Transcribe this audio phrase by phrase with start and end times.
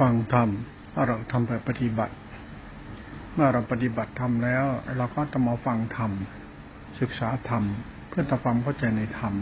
[0.00, 0.48] ฟังธรรม
[1.06, 2.14] เราทำไปปฏิบัติ
[3.34, 4.64] เมื่อเราปฏิบัติธรรมแล้ว
[4.96, 6.10] เราก็จะมาฟังธรรม
[7.00, 7.64] ศึกษาธรรม
[8.08, 9.34] เพื่อทำความเข้าใจในธรรม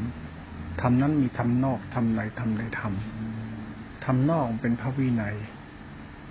[0.80, 2.92] ธรรมนั้นมีธรรมนอกธรรมในธรรมในธรรม
[4.04, 5.36] ธรรมนอกเป็นพระวินัย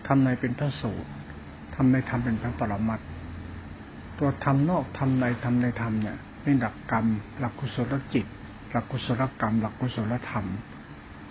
[0.07, 1.09] ธรรมในเป็นพระสูตร
[1.75, 2.99] ธรรมในธรรมเป็นพระปรมัต
[4.19, 7.05] ตัวธรรมนอกธรรมในธรรมในธรรมเนี่ยเป็นหลักกรรม
[7.39, 8.25] หลักกุศลจิต
[8.71, 10.45] หลักกุศลกรรม หลักกุศลธรรม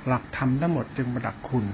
[0.07, 1.67] หลักธรรมทั้งหมดจึงป็นหลักคุณ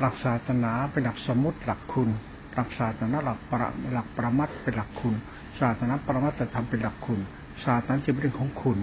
[0.00, 2.08] หลักศาสนาเป็นหลักสมมติหลักคุณ
[2.54, 5.14] หลักศาสนาหลักประหลักประมัดเป็นหลักคุณ
[5.60, 7.20] ศาสนาประมัดจะทำเป็นหลักคุณ
[7.64, 8.78] ศาสนาจะเป็นเรื่องของคุณ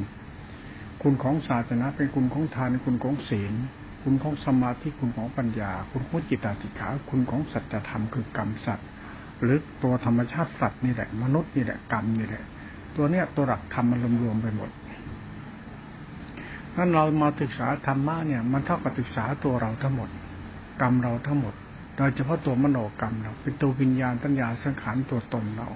[1.01, 3.53] คุณของศาสนาเป็นคุณของทานคุณของศีล
[4.03, 8.87] คุณของสมาธิคุณของปัญญา คุณของจิตตติขา คุณของสัจธรรมคือกรรมสัตว์
[9.41, 12.43] หรือตัวธรรมชาติสัตว์นี่แหละ มนุษย์นี่แหละกรรมนี่แหละ
[12.95, 14.69] ตัวเนี้ยตัวหลักธรรมมันรวมๆไปหมด
[16.77, 20.09] นั้นเรามาศึกษาธรรมะเนี่ย มันเท่ากับศึกษาตัวเราทั้งหมด
[20.81, 21.53] กรรมเราทั้งหมด
[21.97, 25.67] โดยเฉพาะตัวมโนกรรมเราเป็นตัววิญญาณตัญญาสังขารตัวตนเรา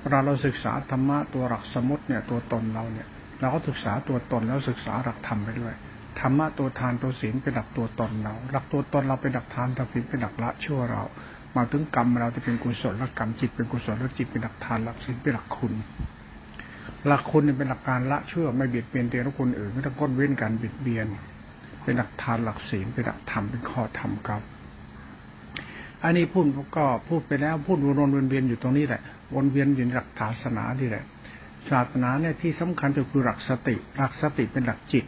[0.00, 3.06] เวลาเราศึกษาธรรมะตัวหลักสมมติเนี่ยตัวตนเราเนี่ย
[3.40, 5.74] เราก็ศึกษาตัวตนแล้วศึกษาหลักธรรมไปด้วย
[6.20, 11.02] ธรรมะตัวทานตัวศีลเป็นหลักตัวตนเราหลักตัวตนเราเป็นหลักทานตัวศีลเป็นหลักละชั่วเรา
[11.56, 15.74] มาถึงกรรมเราจะเป็นกุศลกรรมจิตเป็นกุศลจิตเป็นหลักทานหลักศีลเป็นหลักคุณ
[17.06, 21.06] หลักคุณเป็นหลักการละชั่วไม่เบียดเบียนเตียรคนอื่นไม่ต้องก้นเว้นการเบียดเบียน
[21.86, 24.42] เป็นหลักทานหลักศีลเป็นหลักธรรมเป็นข้อธรรมครับ
[26.02, 26.44] อันนี้พูด
[26.76, 27.88] ก็พูดไปแล้วพูดว
[28.24, 29.02] นเวียนอยู่ตรงนี้แหละ
[29.34, 31.04] วนเวียนอยู่ในหลักศาสนาที่แหละ
[31.70, 35.04] ศาสนาเนี่ยที่สำคัญก็คือหลักสติ หลักสติเป็นหลักจิต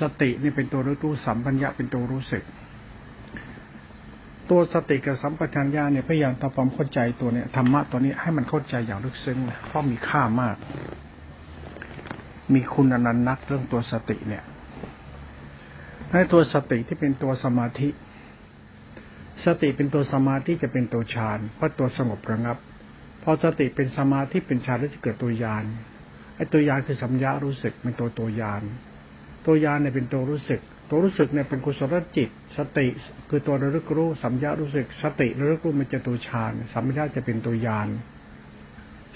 [0.00, 2.44] สตินี่เป็นตัวรู้สัมปชัญญะเป็นตัวรู้สึก
[4.50, 10.56] ตัวสติกับสัมปชัญญะเนี่ยพยายามทำความเข้าใจตัวเนี่ยธรรมะตัวนี้ให้มันเข้าใจอย่างลึกซึ้งเพราะมีค่ามาก
[12.54, 14.42] มีคุณอนันต์นักเรื่องตัวสติเนี่ย
[16.14, 17.88] ในตัวสติที่เป็นตัวสมาธิ
[19.44, 22.56] สติเป็นตัวสมาธิจะเป็นตัวฌานเพราะตัวสงบระงับ
[23.22, 25.64] พอสติเป็นสมาธิเป็นฌานแล้วจะเกิดตัวยาน
[26.36, 28.62] ไอ้ตัวยานคือสัมยารู้สึกเป็นตัวตัวยาน
[29.46, 30.60] ตัวยานเนี่ยเป็นตัวรู้สึก
[30.90, 32.86] ตัวรู้สึกเนี่ยเป็นกุศลจิต สติ
[33.28, 37.88] คือตัวระลึกรู้สัมยารู้สึก สติระลึกรู้มันจะตัวฌานสัมยาจะเป็นตัวยาน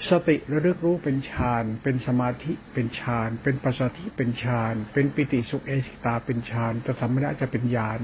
[0.09, 8.01] สติระลึกรู้เป็นฌาน เป็นสมาธิเป็นฌาน เป็นปัสสติเป็นฌาน เป็นปิติสุขเอสิตาเป็นฌานแต่สัมยาจะเป็นญาณ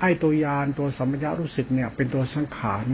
[0.00, 2.86] ไอ้ตัวยานตัวสัมปญารู้สึกเนี่ย เป็นตัวสังขาร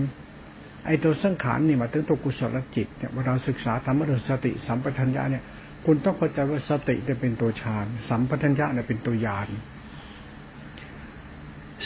[0.86, 5.44] ไอ้ตัวสังขารเนี่ยมาถึงตัวกุศลจิตเนี่ยเวลาศึกษาธรรมะสติสัมปทัญญาเนี่ย
[5.86, 9.48] คุณต้องเข้าใจว่าสติจะเป็นตัวฌาน สัมปทัญญาเนี่ยเป็นตัวยาน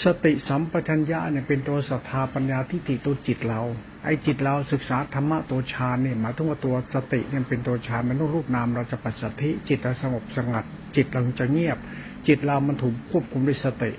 [0.03, 3.61] สติสัมปชัญญะเนี่ยเป็นตัวศรัทธาปัญญาทิฏฐิตัวจิตเรา
[4.05, 10.65] ไอ้จิตเราศึกษาธรรมะตัวฌานเนี่ยหมายถึงว่าตัวสติเนี่ยเป็นตัวฌานมันต้องรูปนามเราจะปัสสัทธิจิตเราสงบสงัด
[10.97, 11.79] จิตเราจะเงียบ
[12.27, 13.93] จิตเรามันถูกควบคุมด้วยสติ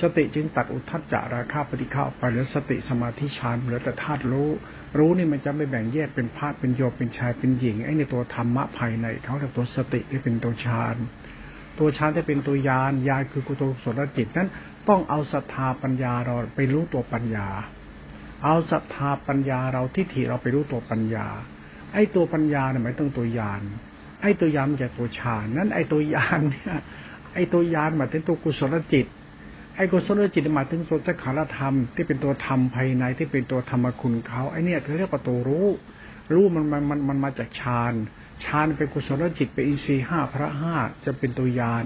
[0.00, 4.50] สติจึงตัดอุทัจจาราคาปฏิฆาไปเหลือสติสมาธิฌานเหลือแต่ธาตุรู้
[4.98, 10.96] รู้นี่มันจะไม่แบ่งแยกเป็นพาดเป็นโยเป็นชายเป็นหญิงไอ้ในตัวธรรมะภายในเขาแต่ตัวสติที่เป็นตัวฌาน
[11.80, 14.48] ตัวฌานที่เป็นตัวยานยานคือกุศลสนจิตนั้น
[14.88, 17.48] ต้องเอาศรัทธาปัญญาเราไปรู้ตัวปัญญา
[18.44, 21.26] เอาศรัทธาปัญญาเราทิฏฐิเราไปรู้ตัวปัญญา
[21.94, 23.62] ไอ้ตัวปัญญาเนี่ยหมายถึงตัวยาน
[24.22, 26.76] ไอ้ตัวยานมันจะตัวฌานนั้น ไอ้ตัวยานเนี่ย
[27.34, 29.06] ไอ้ตัวยานหมายถึงตัวกุศลจิต
[29.76, 35.66] ไอ้กุศลจิตหมายถึงโสตขารธรรมที่เป็นตัวธรรมภายในที่เป็นตัวธรรมคุณเขาไอ้นี่ยคือเรียกว่าตัวรู้
[36.32, 37.94] รู้มันมันมันมันมาจากฌาน
[38.44, 41.84] ฌานเป็นกุศลจิตเป็นอินทรีห้าพระห้าจะเป็นตัวยาน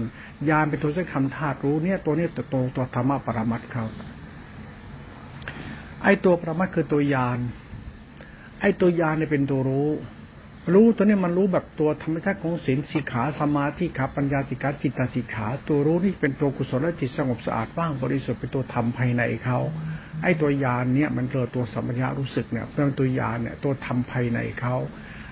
[0.49, 3.85] ยานเป็นตัวสักคำธาตุรู้เนี่ยตัวนี้ตัวตัวตัวธรรมะปรมัตเขา
[6.03, 7.39] ไอตัวปรมัตคือตัวยาน
[8.61, 9.89] ไอตัวยานเนี่ยเป็นตัวรู้
[10.73, 19.59] รู้ตัวนี้มันรู้แบบตัวธรรมชาติของศีลสิกขาสมาธิขาปัญญาสิกขาจิตตสิกขา ตัวรู้นี่เป็นตัวกุศลจิตสงบสะอาดว่างบริสุทธิ์เป็นตัวธรรมภายในเขา
[20.23, 24.75] ไอ้ตัวยานเนี่ยมันเกิดตัวสัมปญารู้สึกเนี่ยเป็นตัวยานเนี่ยตัวธรรมภายในเขา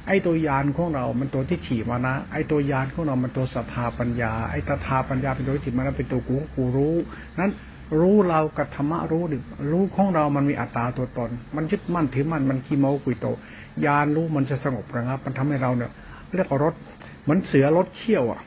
[0.08, 6.96] ไอ้ตัวยานของเรา มันตัวที่ขี่มานะ ไอ้ตัวยานของเรา มันตัวศรัทธาปัญญา ไอ้ตถาปัญญาเป็นตัวที่มานะเป็นตัวกูกูรู้
[7.40, 7.52] นั้น
[8.00, 9.38] รู้เรากับธรรมะรู้ดิ
[9.72, 13.28] รู้ของเรา มันมีอัตตาตัวตน มันยึดมั่นถือมั่น มันขี้โม้กุยโต
[13.86, 15.92] ยานรู้มันจะสงบระงับ มันทำให้เราเนี่ย
[16.36, 16.74] เรียกว่ารถ
[17.28, 18.42] มือนเสือรถเขี้ยวอะ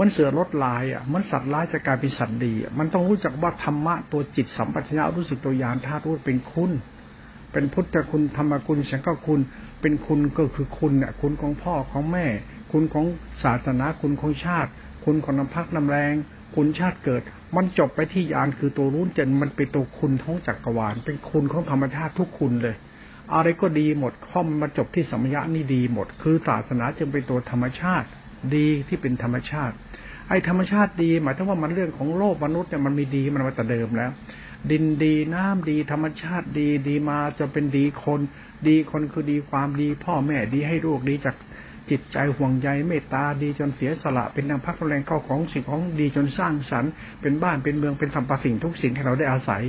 [0.00, 6.70] มันเสือรถลายอะ มันสัตว์ร้ายจะกลายเป็นสัตว์ดี มันต้องรู้จักว่าธรรมะตัวจิตสัมปชัญญะรู้สึกตัวยานธาตุรู้เป็นคุณ
[7.52, 9.40] เป็นพุทธคุณธรรมคุณสังฆคุณ
[9.82, 12.26] เป็นคุณก็คือคุณเนี่ยคุณของพ่อของแม่
[12.72, 13.06] คุณของ
[13.44, 14.70] ศาสนาคุณของชาติ
[15.04, 16.14] คุณของน้ำพักน้ำแรง
[16.54, 17.22] คุณชาติเกิด
[17.56, 22.76] มันจบไปที่ยานคือตัวรู้จนมันเป็นตัวคุณท้องจักรวาล เป็นคุณของธรรมชาติทุกคุณเลย
[23.34, 28.06] อะไรก็ดีหมดข้อมมาจบที่สมยะนี่ดีหมด คือศาสนาจึงเป็นตัวธรรมชาติ
[28.54, 29.74] ดีที่เป็นธรรมชาติ
[30.28, 34.10] ไอไอ้ธรรมชาติดี หมายถึงว่ามันเรื่องของโลกมนุษย์เนี่ยมันมีดีมันมาแต่เดิมแล้ว
[34.70, 38.20] ดินดีน้ำดีธรรมชาติดีดีมาจะเป็นดีคน
[38.68, 41.36] ดีคนคือดีความดี พ่อแม่ดีให้ลูกดีจาก
[41.90, 46.92] จิตใจห่วงใยเมตตาดีจนเสียสละ เป็นนางพักแรงเข้าของสิ่งของดีจนสร้างสรรค์
[47.22, 49.62] เป็นบ้านเป็นเมืองเป็นสัมปสิ่งทุกสิ่งให้เราได้อาศัย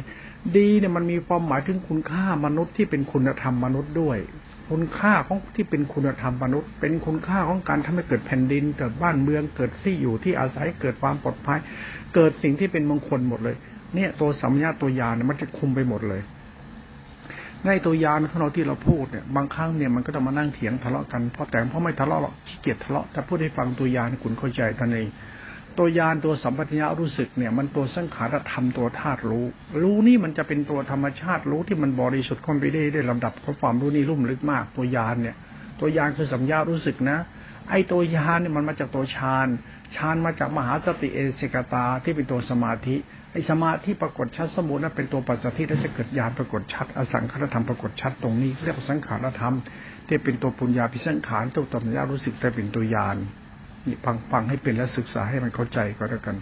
[0.58, 4.18] ดีเนี่ยมันมีความหมายถึงคุณค่ามนุษย์ที่เป็นคุณธรรมมนุษย์ด้วย
[4.70, 11.60] คุณค่าของที่เป็นคุณธรรมมนุษย์ เป็นคุณค่าของการทำให้เกิดแผ่นดิน เกิดบ้านเมืองเกิดที่อยู่ที่อาศัยเกิดความปลอดภัย
[12.16, 13.58] เกิดสิ่งที่เป็นมงคลหมดเลย
[13.96, 16.22] เนี่ยตัวสัมญาตัวยานมันจะคุมไปหมดเลย
[17.66, 25.10] ในตัวยานของเราที่เราพูดเนี่ยบางครั้งเนี่ยมันก็ต้องมานั่งเถียงทะเลาะกันเพราะแต่เพราะไม่ทะเลาะหรอกขี้เกียจทะเลาะแต่พูดให้ฟังตัวยานคุณเข้าใจท่านเอง
[25.78, 29.46] ตัวยานตัวสัมปัญญะรู้สึกเนี่ย มันตัวสังขารธรรมตัวธาตุรู้
[29.82, 35.36] รู้นี่มันจะเป็นตัวธรรมชาติรู้ที่มันบริสุทธิ์คนไปได้ได้ลำดับเพราะความรู้นี่ลุ่มลึกมากตัวยานเนี่ย
[35.80, 37.18] ตัวยานคือสัมยารู้สึกนะ
[37.70, 39.48] ไอ้ตัวยานเนี่ยมันมาจากตัวฌาน
[39.96, 42.96] ฌานมาจากมหาสติเอเสกตาที่เป็นตัวสมาธิ
[43.32, 49.56] ไอ้สมาธิปรากฏชัดสมุนนั้นเป็นตัวปัจจัยที่จะเกิดญาณปรากฏชัดอสังขารธรรมปรากฏชัดตรงนี้เรียกว่าสังขารธรรม
[50.08, 53.18] ที่เป็นตัวปุญญาพิสังขารตัวตัมญารู้สึกแต่เป็นตัวญาณ
[53.88, 56.38] นี่ฟังฟังให้เป็นและศึกษาให้มันเข้าใจก็แล้วกัน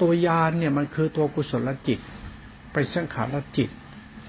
[0.00, 1.98] ตัวญาณเนี่ยมันคือตัวกุศลจิต
[2.72, 3.68] ไปสังขารจิต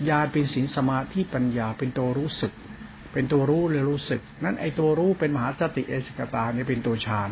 [0.10, 2.54] ญาณเป็นสินสมาธิปัญญาเป็นตัวรู้สึก
[3.16, 7.30] เป็นตัวรู้เลยรู้สึก นั้นไอตัวรู้เป็นมหาสติเอสกตาเนี่ยเป็นตัวฌาน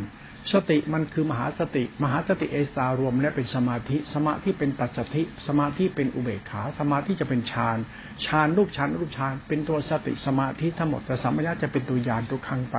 [0.53, 7.77] สติมันคือมหาสติ มหาสติเอสตารวมและเป็นสมาธิ สมาธิเป็นตัสติสมาธิเป็นอุเบกขา สมาธิจะเป็นฌาน
[8.25, 12.77] ฌานรูปฌานรูปฌานเป็นตัวสติสมาธิทั้งหมดแต่สัมปชัญญะจะเป็นตัวยานทุกครั้งไป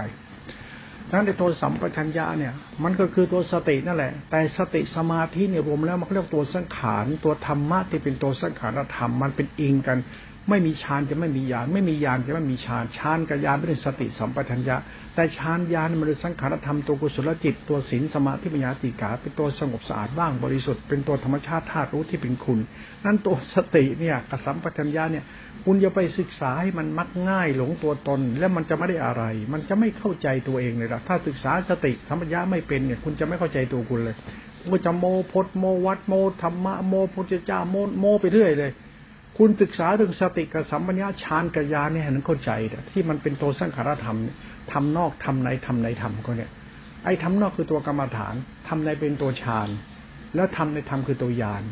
[1.12, 2.52] นั้นในตัวสัมปชัญญะเนี่ย
[2.84, 9.98] มันก็คือตัวสตินั่นแหละ แต่สติสมาธิเนี่ยรวมแล้วมันเรียกตัวสังขารตัวธรรมะที่เป็นตัวสังขารธรรมมันเป็นอิงกัน
[10.50, 14.76] ไม่มีฌานจะไม่มีญาณไม่มีญาณจะไม่มีฌานฌานกับญาณเป็นสติสัมปชัญญะ
[15.14, 22.58] แต่ฌานญาณมันเป็นสังขารธรรมตัวกุศลจิต ตัวศีลสมาธิปัญญาติกาเป็นตัวสงบสะอาดบ้างบริสุทธิ์เป็นตัวธรรมชาติธาตุรู้ที่เป็นคุณ
[23.04, 25.24] นั่นตัวสติเนี่ยกับสัมปชัญญะเนี่ย
[25.64, 34.16] คุณจะไปศึกษาให้มันมักง่ายหลงตัวตน แล้วมันจะไม่ได้อะไร มันจะไม่เข้าใจตัวเองเลยละถ้าศึกษาสติสัมปชัญญะไม่เป็นเนี่ยคุณจะไม่เข้าใจตัวคุณเลย
[34.70, 38.70] คุณจะโมพดโมวัดโมธรรมะโมพุทธเจ้าโมโมไปเรื่อยเลย
[39.38, 42.50] คุณศึกษาเรื่องสติกับสัมปัญญาฌานกัญญาเนี่ยนั้นเข้าใจ
[42.92, 44.18] ที่มันเป็นตัวสังขารธรรม
[44.72, 46.50] ทำนอกทำในทำในทำก็เนี่ย
[47.04, 48.34] ไอ้ทำนอกคือตัวกรรมฐาน
[48.68, 49.68] ทำในเป็นตัวฌาน
[50.34, 51.62] แล้วทำในธรรมคือตัวยาน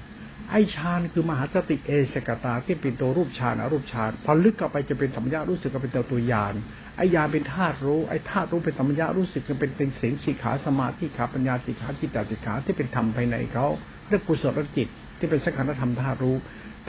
[0.50, 6.54] ไอ้ฌานคือมหาสติเอสกตาที่เป็นตัวรูปฌานอรูปฌานพอลึกเข้าไปจะเป็นสัมญารู้สึกก็เป็นตัวตัวยาน
[6.96, 13.66] ไอ้ยานเป็นธาตุรู้ไอ้ธาตุรู้เป็นสัมญารู้สึกก็เป็นเป็นเสียงสีขาสมาธิขาปัญญาสิขาจิตตสิขาที่เป็นธรรมภายในเขา
[14.08, 14.88] เรียกกุศลจิต
[15.18, 16.36] ที่เป็นสังขารธรรมธาตุรู้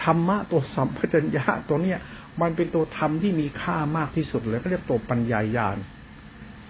[0.04, 2.00] ธรรมะตัวสัมปชัญญะตัวเนี้ย
[2.42, 5.78] มันเป็นตัวธรรมที่มีค่ามากที่สุดเลยเขาเรียกตัวปัญญายาน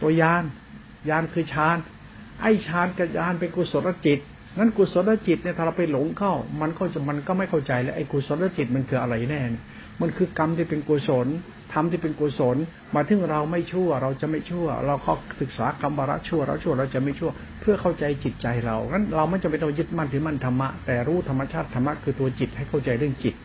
[0.01, 0.43] ตัวยาน
[1.09, 1.77] ยานคือฌาน
[2.41, 4.19] ไอฌานกับยานเป็นกุศลจิต
[4.57, 9.41] นั้นกุศลจิตเนี่ยถ้าเราไปหลงเข้า มันก็จะมันก็ไม่เข้าใจแล้วไอ้กุศลจิตมันคืออะไรแน่
[10.01, 11.27] มันคือกรรมที่เป็นกุศล
[11.73, 12.57] ทำที่เป็นกุศล
[12.95, 17.31] มาถึงเราไม่ชั่ว เราจะไม่ชั่ว เราก็ศึกษากรรมระชั่วเราชั่วเราจะไม่ชั่ว
[17.61, 23.35] เพื่อเข้าใจจิตใจเรางั้นเราไม่จำเป็นต้องยึดมั่นถือมั่นธรรมะแต่รู้ธรรมชาติธรรมะคือตัวจิตให้เข้าใจเรื่องจิต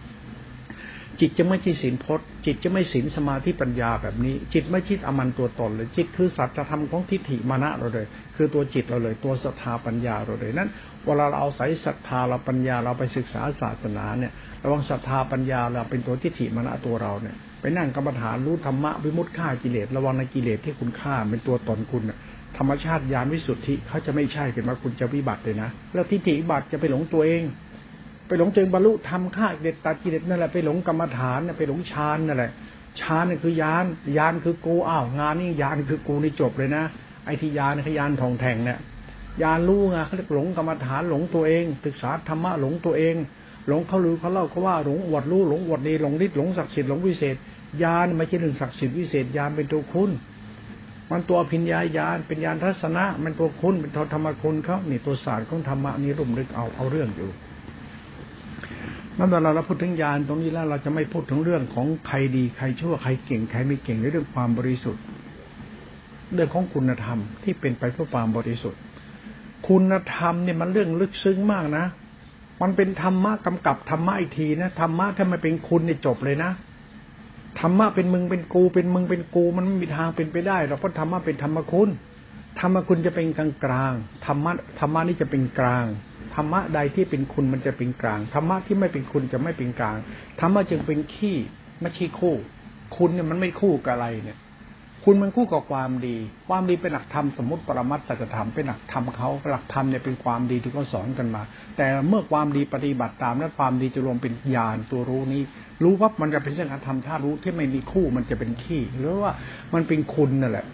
[1.20, 10.70] จิตจะไม่ใช่ศีลพจน์ จิตจะไม่ศีลสมาธิปัญญาแบบนี้ จิตไม่คิดอมันตัวตนเลยจิตคือสัจธรรมของทิฏฐิมานะเราเลย คือตัวจิตเราเลย ตัวศรัทธาปัญญาเราเลยนั้น
[11.04, 14.32] เวลาเราเอาใส่ศรัทธาเราปัญญาเราไปศึกษาศาสนาเนี่ย
[14.64, 22.02] ระวังศรัทธาปัญญาเราเป็นตัวทิฏฐิมานะตัวเราเนี่ย ไปนั่งกรรมฐานรู้ธรรมะวิมุตติฆ่ากิเลสระวังในกิเลสที่คุณฆ่าเป็นตัวตนคุณ
[22.58, 27.42] ธรรมชาติญาณวิสุทธิเขาจะไม่ใช่เป็นว่าคุณจะวิบัติเลยนะแล้วทิฏฐิบัติจะไปหลงตัวเอง
[28.28, 32.50] ไปหลงตัวเองบรรลุธรรมฆ่ากิเลสตัดกิเลสนั่นแหละไปหลงกรรมฐานไปหลงฌานนั่นแหละ
[33.00, 33.84] ฌานนี่คือยาน
[34.18, 36.84] ยานคือกูอ้าวงานนี่ยานคือกูนี่จบเลยนะ
[37.24, 38.78] ไอ้ที่ยานคือยานทองแทงเนี่ย
[39.42, 43.14] ยานรู้ไงเขาเรียกหลงกรรมฐานหลงตัวเอง ศึกษาธรรมะหลงตัวเอง
[43.68, 47.36] หลงเขาลือเขาเล่าเขาว่าหลงอวดรู้หลงอวดดีหลงฤทธิ์หลงศักดิ์สิทธิ์หลงวิเศษ
[47.82, 50.10] ญาณไม่ใช่เรื่องศักดิ์สิทธิ์วิเศษญาณเป็นตัวคุณ
[51.10, 57.30] มันตัวพิญญาญาณเป็นญาณทัศนะ มันตัวคุณเป็นธรรมคุณเขานี่ตัวศาสตร์ของธรรมะนี่รุ่มลึกเอาเอาเรื่องอยู่
[59.18, 65.02] นั่นเวลาเราพูดถึงญาณตรงนี้แล้วเราจะไม่พูดถึงเรื่องของใครดีใครชั่วใครเก่งใครไม่เก่งในเรื่องความบริสุทธิ์
[66.34, 68.80] เรื่องของคุณธรรมที่เป็นไปเพื่อความบริสุทธิ์
[69.68, 71.84] คุณธรรมเนี่ยมันเรื่องลึกซึ้งมากนะ
[72.62, 76.50] มันเป็นธรรมะกำกับธรรมะอีกทีนะธรรมะถ้ามันเป็นคุณเนี่ยจบเลยนะ
[77.60, 81.90] ธรรมะเป็นมึงเป็นกูเป็นมึงเป็นกู มันไม่มีทางเป็นไปได้หรอกเพราะธรรมะเป็นธรรมคุณ
[82.60, 83.94] ธรรมคุณจะเป็นกลางกลาง
[84.26, 85.86] ธรรมะธรรมะนี่จะเป็นกลาง
[86.34, 89.96] ธรรมะใดที่เป็นคุณมันจะเป็นกลางธรรมะที่ไม่เป็นคุณจะไม่เป็นกลาง
[90.40, 91.36] ธรรมะจึงเป็นขี้
[91.80, 92.34] ไม่ใช่คู่
[92.96, 94.38] คุณเนี่ยมันไม่คู่กับอะไรเนี่ย
[95.04, 96.16] คุณมันคู่กับความดี
[96.48, 101.42] ความดีเป็นหลักธรรมสมมติปรมัตสัจธรรมเป็นหลักธรรมเขาหลักธรรมเนี่ยเป็นความดีที่เขาสอนกันมา
[101.76, 105.42] แต่เมื่อความดีปฏิบัติตามแล้วความดีจะรวมเป็นญาณตัวรู้นี้
[105.82, 109.32] รู้ว่ามันจะเป็นเรื่องธรรมธาตุรู้ที่ไม่มีคู่มันจะเป็นขี้หรือว่า
[109.74, 110.66] มันเป็นคุณนั่นแหละ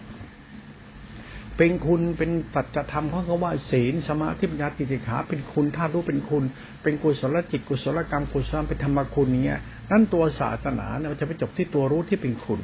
[1.57, 6.43] เป็นคุณเป็นปัจจธรรมเขาก็ว่าศีลสมาธิปัญญาติติขา เป็นคุณธาตุรู้เป็นคุณ
[6.83, 9.59] เป็นกุศลจิตกุศลกรรมกุศลเป็นธรรมคุณเนี้ย
[9.91, 12.59] นั่นตัวศาสนาเนี่ยจะไปจบที่ตัวรู้ที่เป็นคุณ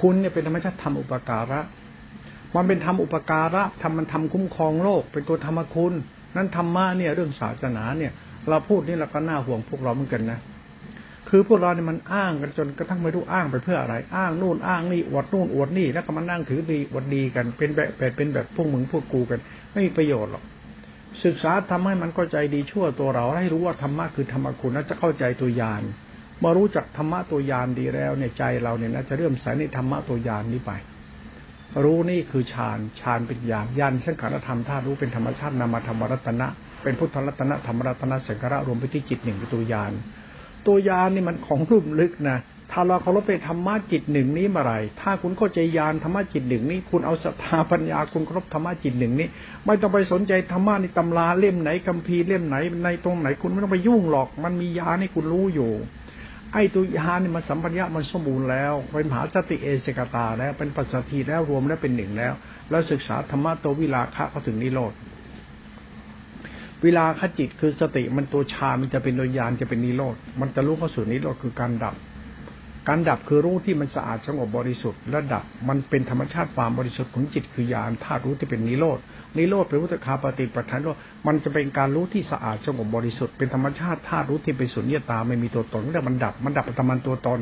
[0.00, 1.60] คุณเนี่ยเป็นธรรมชาติทำอุปการะ
[2.54, 5.92] มันเป็นทำอุปการะทำมันทำคุ้มครองโลก เป็นตัวธรรมคุณ
[6.36, 8.12] นั้นธรรมะเนี่ย เรื่องศาสนาเนี่ย
[8.48, 10.38] เราพูดนี่เราก็น่าห่วงพวกเราเหมือนกันนะ
[11.28, 19.40] คือพวกเราเนี่ยมันอ้างกันจนกระทั่งไม่รู้อ้างไปเพื่ออะไร อ้างนู่นอ้างนี่อวดนู่นอวดนี่แล้วก็มานั่งถือดีอวดดีกัน เป็นแบบเป็นแบบพวกมึงพวกกูกัน
[19.72, 20.44] ไม่มีประโยชน์หรอก
[21.24, 25.82] ศึกษาทำให้มันเข้าใจดีชั่วตัวเราให้รู้ว่าธรรมะคือธรรมคุณแล้วจะเข้าใจตัวยาน
[26.42, 30.72] มารู้จักธรรมะตัวยานดีแล้วเนี่ยใจเราเนี่ยนะจะเริ่มใส่ในธรรมะตัวยานนี้ไป
[31.84, 36.46] รู้นี่คือฌานฌานเป็นญาณญาณสังขารธรรมธาตุรู้เป็นธรรมชาตินามธรรมรัตนะ
[36.82, 39.92] เป็นพุทธรัตนะธรรมรัตนะสังขารรวมไปที่จิตหนึ่งเป็นตัวยาน
[40.66, 42.38] ตัวยานนี่มันของรูปลึกนะ
[42.72, 49.28] ถ้าเราเคารพไปธรรมะจิตหนึ่งนี้มาไรถ้าคุณเข้าใจญาณธรรมะจิตหนึ่งนี้ คุณเอาศรัทธาปัญญาคุณเคารพธรรมะจิตหนึ่งนี้
[49.66, 55.72] ไม่ต้องไปสนใจธรรมะในตำราเล่มไหนคัมภีร์เล่มไหนในตรงไหนคุณไม่ต้องไปยุ่งหรอก มันมีญาให้คุณรู้อยู่
[56.52, 62.32] ไอ้ตัวยานี่มันสัมปัญญะมันสมบูรณ์แล้ว เป็นมหาสติเอเสกตาแล้ว เป็นปัจสถีแล้วรวมแล้วเป็นหนึ่งแล้ว
[62.70, 64.92] แล้วศึกษาธรรมะตัววิลาคะเขาถึงนิโรธ
[66.84, 71.96] วิลาคจิตคือสติมันตัวชา มันจะเป็นโดยยานจะเป็นนิโรธ มันจะรู้เข้าสู่นิโรธคือการดับ
[72.88, 78.98] การดับคือรู้ที่มันสะอาดสงบบริสุทธิ์และดับ มันเป็นธรรมชาติความบริสุทธิ์ของจิตคือยานธาตุรู้ที่เป็นนิโรธ
[79.38, 80.88] นิโรธเป็นวุตคาปฏิปทานโล
[81.26, 87.40] มันจะเป็นการรู้ที่สะอาดสงบบริสุทธิ์เป็นธรรมชาติธาตุรู้ที่เป็นสุญญตาไม่มีตัวตนแต่มันดับมันดับประมันตัวตน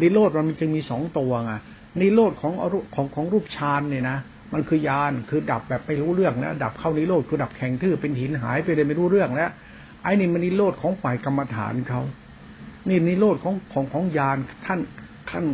[0.00, 1.52] นิโรธมันจึงมีสองตัวไง
[2.00, 4.18] นิโรธของอรุของของรูปฌานเนี่ยนะ
[4.52, 9.50] มันคือยานคือดับแบบไม่รู้เรื่องนะดับเข้านิโรธคือดับแข็งทื่อเป็นหินหายไปเลยไม่รู้เรื่องแล้ว
[10.02, 12.02] ไอ้นี่มันนิโรธของฝ่ายกรรมฐานเขา
[12.88, 14.80] นี่นิโรธของของของยานท่าน
[15.30, 15.44] ขั้น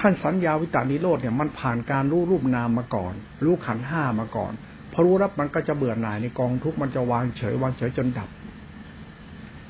[0.00, 3.12] ขั้นสัญญาวิตานิโรธเนี่ยมันผ่านการรู้รูปนามมาก่อน
[3.44, 4.52] รู้ขันห้ามาก่อน
[4.92, 8.28] พอรู้รับมันก็จะเบื่อหน่ายในกองทุกมันจะวางเฉยวางเฉยจนดับ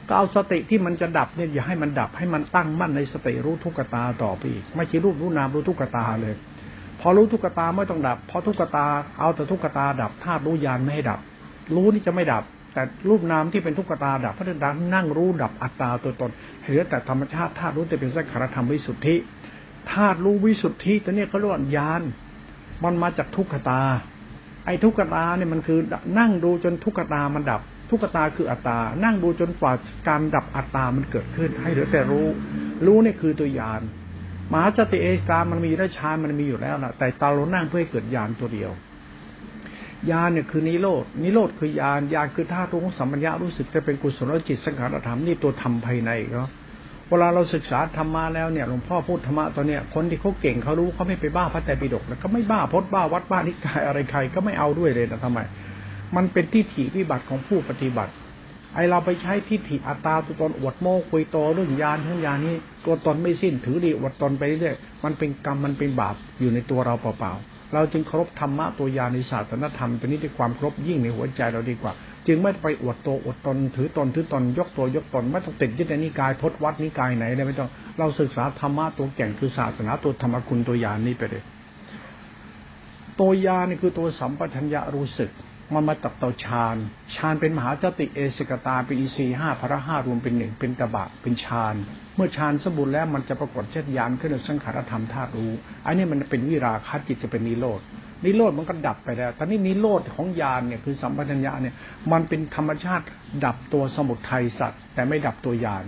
[0.09, 6.35] ก็เอาสติที่มันจะดับเนี่ยอย่าให้มันดับให้มันตั้งมั่นในสติรู้ทุกตาต่อไปอีก ไม่ใช่รูปรู้นามรู้ทุกตาเลย
[7.01, 8.87] พอรู้ทุกตาไม่ต้องดับ พอทุกตา
[9.19, 11.21] เอาแต่ทุกตาดับธาตุรู้ยานไม่ให้ดับ
[11.75, 12.45] รู้นี่จะไม่ดับ
[12.75, 16.31] แต่รูปนามที่เป็นทุกตาดับพระดังนั่งรู้ดับอัตตาตัวตน
[16.63, 19.15] เหลือแต่ธรรมชาติธาตุรู้จะเป็นสังขารธรรมวิสุทธิ
[19.93, 22.03] ธาตุรู้วิสุทธิตัวนี้เขาเรียกว่ายาน
[22.85, 23.83] มันมาจากทุกขตา
[24.67, 25.79] ไอ้ทุกขตาเนี่ยมันคือ
[26.19, 29.73] นั่งดูจนทุกขตามันดับ ทุกขตาคืออัตตา นั่งดูจนกว่า
[30.09, 32.27] การดับอัตตามันเกิดขึ้น ให้เหลือแต่รู้
[32.87, 33.83] รู้เนี่ยคือตัวยาน
[34.53, 38.71] มหาจติเอกามันมีได้ชานมันมีอยู่แล้วนะแต่ตาเรานั่งเพื่อให้เกิดยานตัวเดียว
[40.11, 46.47] ยานเนี่ยคือนิโรดนิโรธคือยานยานคือธาตุรู้สัมปัญญารู้สึกจะเป็นกุศลจิตสังขารธรรมนี่ตัวธรรมภายในเขา
[47.11, 55.39] เวลาเราศึกษาธรรมาแล้วเนี่ยหลวงพ่อพูดธรรมะตอนเนี้ยคนที่เขาเก่งเขารู้เขาไม่ไปบ้าพระแต่ปิฎกแล้วก็ไม่บ้าพดบ้าวัดบ้านิกายอะไรใครก็ไม่เอาด้วยเลยนะทำไม
[56.17, 58.13] มันเป็นทิฏฐิวิบัติของผู้ปฏิบัติ
[58.75, 71.93] ไอเราไปใช้ทิฏฐิอัตตาตัวตนอวดโม้คุยโตเรื่องยานทั้งยานนี้ตัวตนไม่สิ้นถือดีอวดตนไปเรื่อยมันเป็นกรรมมันเป็นบาปอยู่ในตัวเราเปล่าๆเราจึงเคารพธรรมะตัวยานในศาสนธรรมตัวนี้ด้วยความครบยิ่งในหัวใจเราดีกว่า
[72.29, 81.43] จึงไม่ไปอวดโตอวดตนถือตนถือตนยกตัวยกตนไม่ต้องติดยึดในนิกายพจนวัดนิกายไหนเลยไม่ต้องเราศึกษาธรรมะตัวแก่งคือศาสนาตัวธรรมคุณตัวยานนี้ไปเลย
[83.21, 85.31] ตัวยานี่คือตัวสัมปชัญญะรู้สึก
[85.75, 86.77] มันมาตับเตาฌาน
[87.15, 91.75] ฌานเป็นมหาจติเอสกตาเป็นอีสีห้าพระห้ารวมเป็นหนึ่งเป็นตบะเป็นฌาน
[92.17, 95.53] เมื่อฌานสมบูรณ์แล้วมันจะปรากฏเช่นยานขึ้นในสังขารธรรมธาตุรู้
[95.87, 97.81] อันนี้มันเป็นวิราคาจิตจะเป็นนิโรธ
[98.25, 101.75] นิโรธมันก็ดับไปแล้วตอนนี้นิโรธของญาณเนี่ยคือสัมปชัญญะเนี่ย
[102.13, 103.05] มันเป็นธรรมชาติ
[103.45, 105.85] ดับตัวสมุทัยสัตว์ แต่ไม่ดับตัวญาณ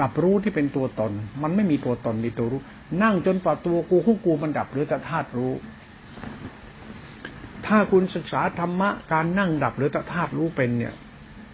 [0.00, 2.60] ดับรู้ที่เป็นตัวตน มันไม่มีตัวตนมีตัวรู้
[3.02, 5.52] นั่งจนป่าตัวกูคู่กูมันดับหรือแต่ธาตุรู้
[7.66, 10.94] ถ้าคุณศึกษาธรรมะการนั่งดับหรือแต่ธาตุรู้เป็นเนี่ย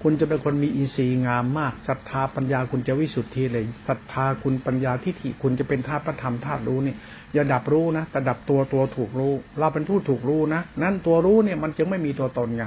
[0.02, 6.94] คุณจะเป็นคนมีอินทรีย์งามมากศรัทธาปัญญาคุณจะวิสุทธิเลยศรัทธาคุณปัญญาทิฏฐิคุณจะเป็นธาตุพระธรรมธาตุรู้นี่
[7.34, 12.64] อย่าดับรู้นะแต่ดับตัวตัวถูกรู้ เราเป็นผู้ถูกรู้นะนั่นตัวรู้เนี่ยมันจึงไม่มีตัวตนไง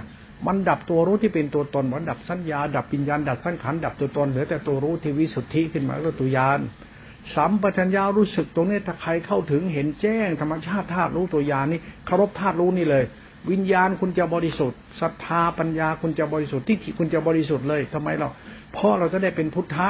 [0.48, 6.60] มันดับตัวรู้ที่เป็นตัวตนมันดับสัญญา ดับปิญญาดับสังขารดับตัวตนเหลือแต่ตัวรู้ที่วิสุทธิขึ้นมาก็ตัวยาน
[7.36, 13.04] สัมปชัญญารู้สึกตรงนี้ถ้าใครเข้าถึงเห็นแจ้งธรรมชาติธาตุรู้ตัวยานนี่เคารพธาตุรู้นี่เลย
[13.52, 18.30] วิญญาณคุณจะบริสุทธิ์ศรัทธาปัญญาคุณจะบริสุทธิ์ที่คุณจะบริสุทธิ์เลยทำไมเรา
[18.74, 19.88] เพราะเราจะได้เป็นพุทธะ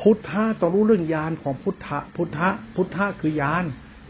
[0.00, 3.64] พุทธะต้องรู้เรื่องญาณของพุทธะ พุทธะ พุทธะคือยาน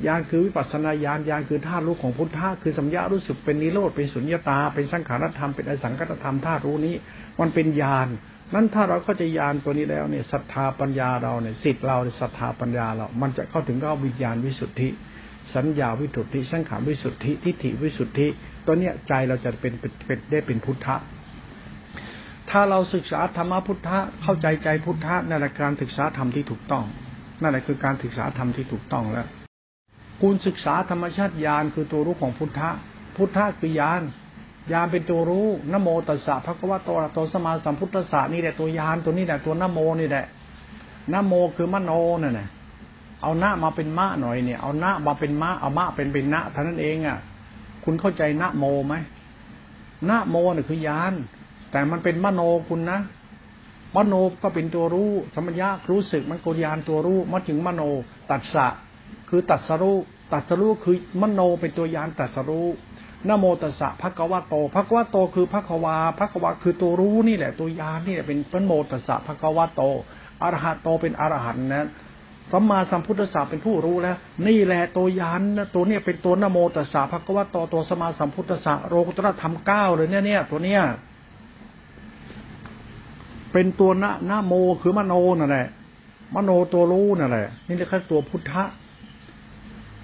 [0.07, 6.95] ญาณคือวิปัสสนาญาณญาณคือธาตุรู้ของพุทธะคือสัญญารู้สึกเป็นนิโรธเป็นสุญญตา เป็นสังขารธรรมเป็นอสังขตธรรมธาตุรู้นี้
[7.41, 8.09] มันเป็นญาณ
[8.55, 14.88] นั้นถ้าเราก็จญาณตัวนี้แล้วเนี่ยศรัทธาปัญญาเราเนี่ยสิทธิ์เราศรัทธาปัญญาเรา มันจะเข้าถึงก็วิญญาณวิสุทธิ
[15.55, 18.26] สัญญาวิสุทธิ สังขารวิสุทธิทิฏฐิวิสุทธิ
[18.67, 19.73] ตัวเนี้ยใจเราจะเป็น
[20.07, 20.97] เป็นได้เป็นพุทธะ
[22.50, 26.84] ถ้าเราศึกษาธรรมพุทธะเข้าใจใจพุทธะนั่นแหละการศึกษาธรรมที่ถูกต้อง
[27.40, 29.26] นั่นแหละคือการศึกษาธรรมที่ถูกต้องแล้ว
[30.22, 32.70] คุณศึกษาธรรมชาติญาณคือตัวรู้ของพุทธะ
[33.16, 34.02] พุทธะคือญาณ
[34.72, 40.26] ญาณเป็นตัวรู้นโมตัสสะพระกวะโตอะโตสมาสัมพุทธะนี่แหละตัวญาณตัวนี้แหละตัวนโมนี่แหละ
[41.12, 41.90] นโมคือมโน
[42.22, 42.48] นั่นแหละ
[43.22, 47.18] เอาหน้ามาเป็นมะหน่อยเนี่ย เอาหน้ามาเป็นมะเอามะเป็นเป็นณเท่านั้นเองอะ
[47.84, 48.94] คุณเข้าใจนโมไหม
[50.08, 51.14] นโมนี่คือยาน
[51.75, 53.00] แต่มันเป็นมโนคุณนะ
[53.97, 57.83] มโนก็เป็นตัวรู้สมัญญารู้สึกมันโกยานตัวรู้มาถึงมโน
[58.31, 58.66] ตัสสะ
[59.28, 59.99] คือตัดสรู้
[60.33, 62.69] ตัดสรู้คือมโนเป็นตัวยานตัดสรู้
[63.28, 69.83] นโมตัสสะภะควะโตภะควะโตคือภะควาภะควะคือตัวรู้นี่แหละ ตัวยานนี่แหละเป็นพระโมตัสสะภะควะโต
[70.43, 71.87] อรหัตโตเป็นอรหันต์นะ
[72.52, 74.16] สัมมาสัมพุทธศาสเป็นผู้รู้แล้ว
[74.49, 80.83] นี่แหละตัวยานนะตัวเนี้ยเป็นตัวนโมตัสสะภะควะโตตัวสมาสัมพุทธศาโลกุตรธรรมเก้าเลยเนี่ยเนี่ยตัวเนี้ย
[83.54, 85.68] เป็นตัวนะนะโมคือมโนนั่นแหละ
[86.34, 88.64] มโนตัวรู้นั่นแหละ นี่เรียกตัวพุทธะ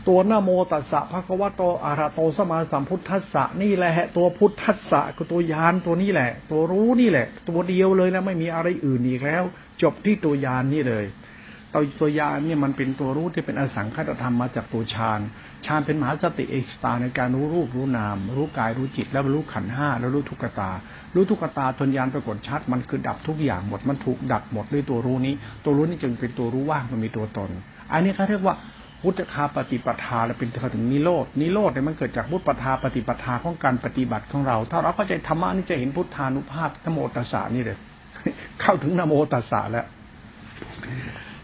[0.09, 9.45] ตัวนโมตัสสะพระกวะโตอาราโตสมาสัมพุทธัสสะนี่แหละ ตัวพุทธัสสะคือตัวยานตัวนี้แหละ ตัวรู้นี่แหละ ตัวเดียวเลยนะไม่มีอะไรอื่นอีกแล้ว
[9.83, 11.05] จบที่ตัวยานนี่เลย
[11.75, 15.21] ตัวตัวยานเนี่ยมันเป็นตัวรู้ที่เป็นอสังขตธรรมมาจากตัวฌาน
[15.67, 20.71] ฌานเป็นมหาสติเอกสตาในการรู้รูปรู้นาม รู้กายรู้จิตแล้วรู้ขันห้าแล้วรู้ทุกตา
[21.15, 27.51] รู้ทุกตาทนยานปรากฏชัด มันคือดับทุกอย่างหมด มันถูกดับหมดด้วยตัวรู้นี้ ตัวรู้นี้จึงเป็นตัวรู้ว่างมันมีตัวตน
[27.93, 28.55] อันนี้เขาเรียกว่า
[29.03, 37.79] พุทธคาปฏิปทาและเป็นถึงนิโรดนิโรธเนี่ยมันเกิดจากพุทธปทาปฏิปทาของการปฏิบัติของเรา ถ้าเราเข้าใจธรรมะนี่จะเห็นพุทธานุภาพนโมตัสสานี่เลย
[38.61, 39.87] เข้าถึงนโมตัสสาแล้ว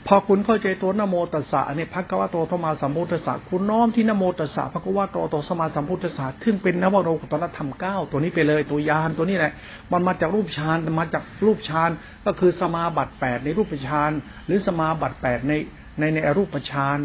[0.08, 9.52] พอคุณเข้าใจตัวนโมตัสสะเนี่ยพระกวาโตธมาสัมพุทธสะคุณน้อมที่นโมตัสสะพระกวาโตโตสมาสัมพุทธสะซึ่งเป็นนวโรกุตรธรรมเก้าตัวนี้ไปเลยตัวยานตัวนี้แหละ
[9.92, 11.90] มันมาจากรูปฌานมาจากรูปฌาน
[12.26, 14.10] ก็คือสมาบัติแปดในรูปฌาน
[14.46, 15.52] หรือสมาบัติแปดใน
[15.98, 16.98] ในในอรูปฌาน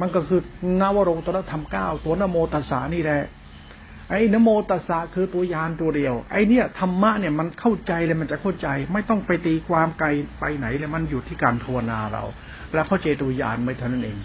[0.00, 0.40] มันก็คือ
[0.80, 3.22] นวโรกุตรธรรมเก้าตัวนโมตัสสะนี่แหละ
[4.10, 10.08] ไอ้นโมตัสสะคือตัวยานตัวเดียว ไอ้เนี่ยธรรมะเนี่ยมันเข้าใจเลยมันจะเข้าใจ ไม่ต้องไปตีความไกล
[10.40, 12.24] ไปไหนเลยมันอยู่ที่การภาวนาเรา
[12.74, 14.18] แล้วเข้าใจตัวยานไม่เท่านั้นเอง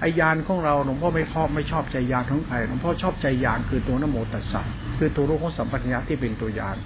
[0.00, 4.62] ไอ้ยานของเราหลวงพ่อไม่ชอบไม่ชอบใจยานของใครหลวงพ่อชอบใจยานคือตัวนโมตัสสะ
[4.98, 6.76] คือตัวรู้ของสัมปัญญาที่เป็นตัวยาน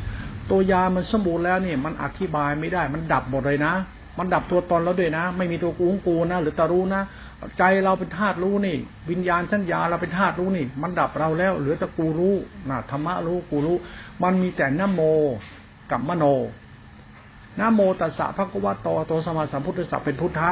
[0.51, 3.75] ตัวยานมันสมบูรณ์แล้วเนี่ยมันอธิบายไม่ได้มันดับหมดเลยนะ
[4.19, 7.03] มันดับตัวตนแล้วด้วยนะ ไม่มีตัวกูงกูนะหรือตารู้นะ
[7.59, 8.77] ใจเราเป็นธาตุรู้นี่
[9.11, 12.35] วิญญาณชัญญาเราเป็นธาตุรู้นี่ มันดับเราแล้ว เหลือแต่กูรู้
[12.71, 13.77] นะธรรมะรู้กูรู้
[14.23, 15.01] มันมีแต่นโม
[15.91, 16.25] กับมโน
[17.61, 20.51] นโมตัสสะพระกวาโตโตสมาสัมพุทธสัพเป็นพุทธะ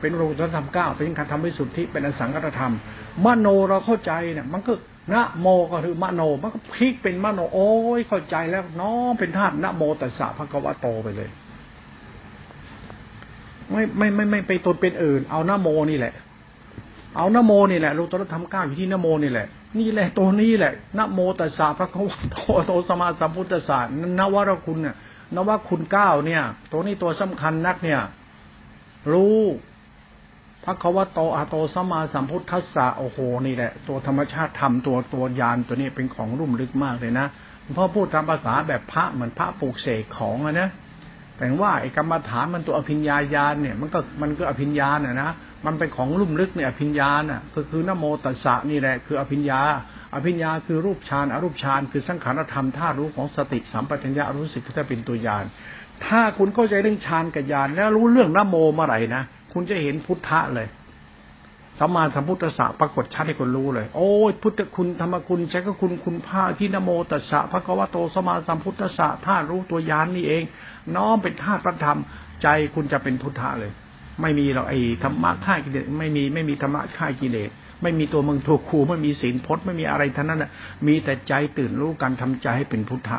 [0.00, 2.72] เป็นรูปธรรมเก้าเป็นการทำวิสุทธิเป็นอสังกัตธรรม
[3.24, 4.72] มโนเราเข้าใจเนี่ย มันก็
[5.12, 11.30] นะโมก็คือมโนมันก็พลิกเป็นมโนโอ้ยเข้าใจแล้วน้องเป็นธาตุนโมตัสสะพระกวาโตไปเลย
[13.72, 16.14] ไม่ไม่ไม่ไม่ไปตนเป็นอื่น เอาหน้าโมนี่แหละ
[17.16, 19.46] เอาหน้าโมนี่แหละรูตรธรรมก้าอยู่ที่หน้าโมนี่แหละ
[19.78, 24.96] นี่แหละตัวนี้แหละหน้าโมตัสสะพระควโตโตสมาสัมพุทธศาสตร์นวรคุณเนี่ย
[25.36, 28.00] นวคุณเก้าเนี่ย ตัวนี้ตัวสำคัญนักเนี่ย
[29.12, 29.38] รู้
[30.64, 37.26] พระควโตอาโตสมาสัมพุทธัสสะโอ้โหนี่แหละ ตัวธรรมชาติธรรมตัวตัวยานตัวนี้เป็นของรุ่มลึกมากเลยนะ
[37.76, 40.68] พ่อพูดตามภาษาแบบพระเหมือนพระปลูกเสกของอะนะ
[41.38, 45.30] แต่ว่าไอ้กรรมฐานมันตัวอภิญญาญาณเนี่ยมันก็มันก็อภิญญาเนี่ยนะ
[45.66, 49.60] มันเป็นของลุ่มลึกเนี่ยอภิญญาน่ะก็คือนโมตัสสะนี่แหละคืออภิญญา
[50.14, 55.44] อภิญญาคือรูปฌานอรูปฌานคือสังขารธรรมท่ารู้ของสติสัมปชัญญะรู้สึกถ้าเป็นตัวญาณ
[56.06, 59.22] ถ้าคุณเข้าใจเรื่องฌานกับญาณแล้วรู้เรื่องนโมเมื่อไหร่นะ
[59.52, 60.66] คุณจะเห็นพุทธะเลย
[61.78, 70.42] สัมมาสัมพุทธะปรากฏชัดให้คนรู้เลย โอ้ยพุทธคุณธรรมคุณใช้ก็คุณคุณพระที่นโมตัสสะพระกวาโตสัมมาสัมพุทธะธารู้ตัวยานนี่เอง
[70.96, 71.98] น้อมเป็นธาตุพระธรรม
[72.42, 73.72] ใจคุณจะเป็นพุทธะเลย
[74.20, 77.50] ไม่มีหรอกไอ้ธรรมะข่ายกิเลสไม่มีไม่มีธรรมะข่ายกิเลส
[77.82, 80.50] ไม่มีตัวมึงถูกครูไม่มีศีลพจน์ไม่มีอะไรทั้งนั้นอะ
[80.86, 83.18] มีแต่ใจตื่นรู้การทำใจให้เป็นพุทธะ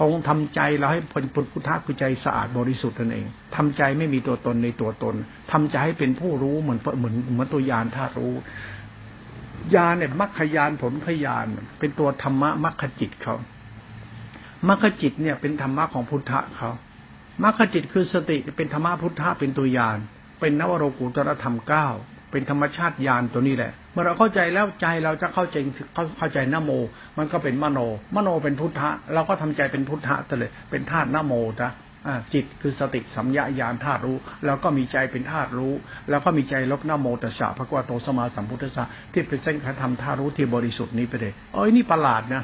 [0.00, 5.14] ตรงทำใจเราให้เป็นพุทธะคือใจสะอาดบริสุทธิ์นั่นเองทำใจไม่มีตัวตนในตัวตน
[5.52, 8.34] ทำใจให้เป็นผู้รู้เหมือนเหมือนเหมือนตัวยานธาตุรู้
[9.74, 11.46] ยานเนี่ยมรรคยานผลขยาน
[11.78, 13.36] เป็นตัวธรรมะมรรคจิตเขา
[14.68, 16.70] มรรคจิตเนี่ยเป็นธรรมะของพุทธะเขา
[17.42, 19.98] มรรคจิตคือสติเป็นธรรมะพุทธะเป็นตัวยาน
[20.40, 21.86] เป็นนวโรกุตรธรรมเก้า
[22.30, 25.56] เป็นธรรมชาติยานตัวนี้แหละ เมื่อเราเข้าใจแล้วใจเราจะเข้าใจ
[26.18, 26.70] เข้าใจนโม
[27.18, 27.78] มันก็เป็นมโน
[28.14, 31.72] มโนเป็นพุทธะเราก็ทำใจเป็นพุทธะแต่เลยเป็นธาตุนโมนะ
[32.34, 35.72] จิตคือสติสัมยาญาณธาตุรู้ แล้วก็มีใจเป็นธาตุรู้
[36.10, 42.42] แล้วก็มีใจลบหน้าโมตสสะพระกวาโตสมาสัมพุทธะที่เป็นเส้นธรรมธาตุรู้ที่บริสุทธิ์นี้ไปเลยเอ้ยนี่ประหลาดนะ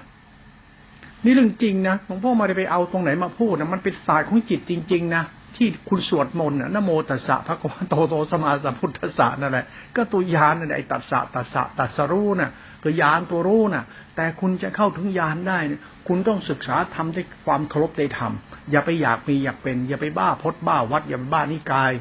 [1.25, 5.23] นี่เรื่องจริงนะหลวงพ่อมาได้ไปเอาตรงไหนมาพูดนะมันเป็นศาสตร์ของจิตจริง ๆ นะ
[5.57, 9.65] ที่คุณสวดมนต์นะโมตัสสะพระกวาโตโตสมาสัมพุทธัสสะนั่นแหละ
[9.97, 12.51] ก็ตัวยานนั่นไอ้ตัสสะตัสสะตัสสรู้น่ะ
[12.83, 13.85] ตัวยานตัวรู้น่ะ
[14.17, 18.33] แต่คุณจะเข้าถึงยานได้เนี่ยคุณต้องศึกษาทำด้วยความเคารพในธรรม
[18.71, 21.93] อย่าไปอยากมีอยากเป็น อย่าไปบ้าพดบ้าวัดอย่าไปบ้านิกาย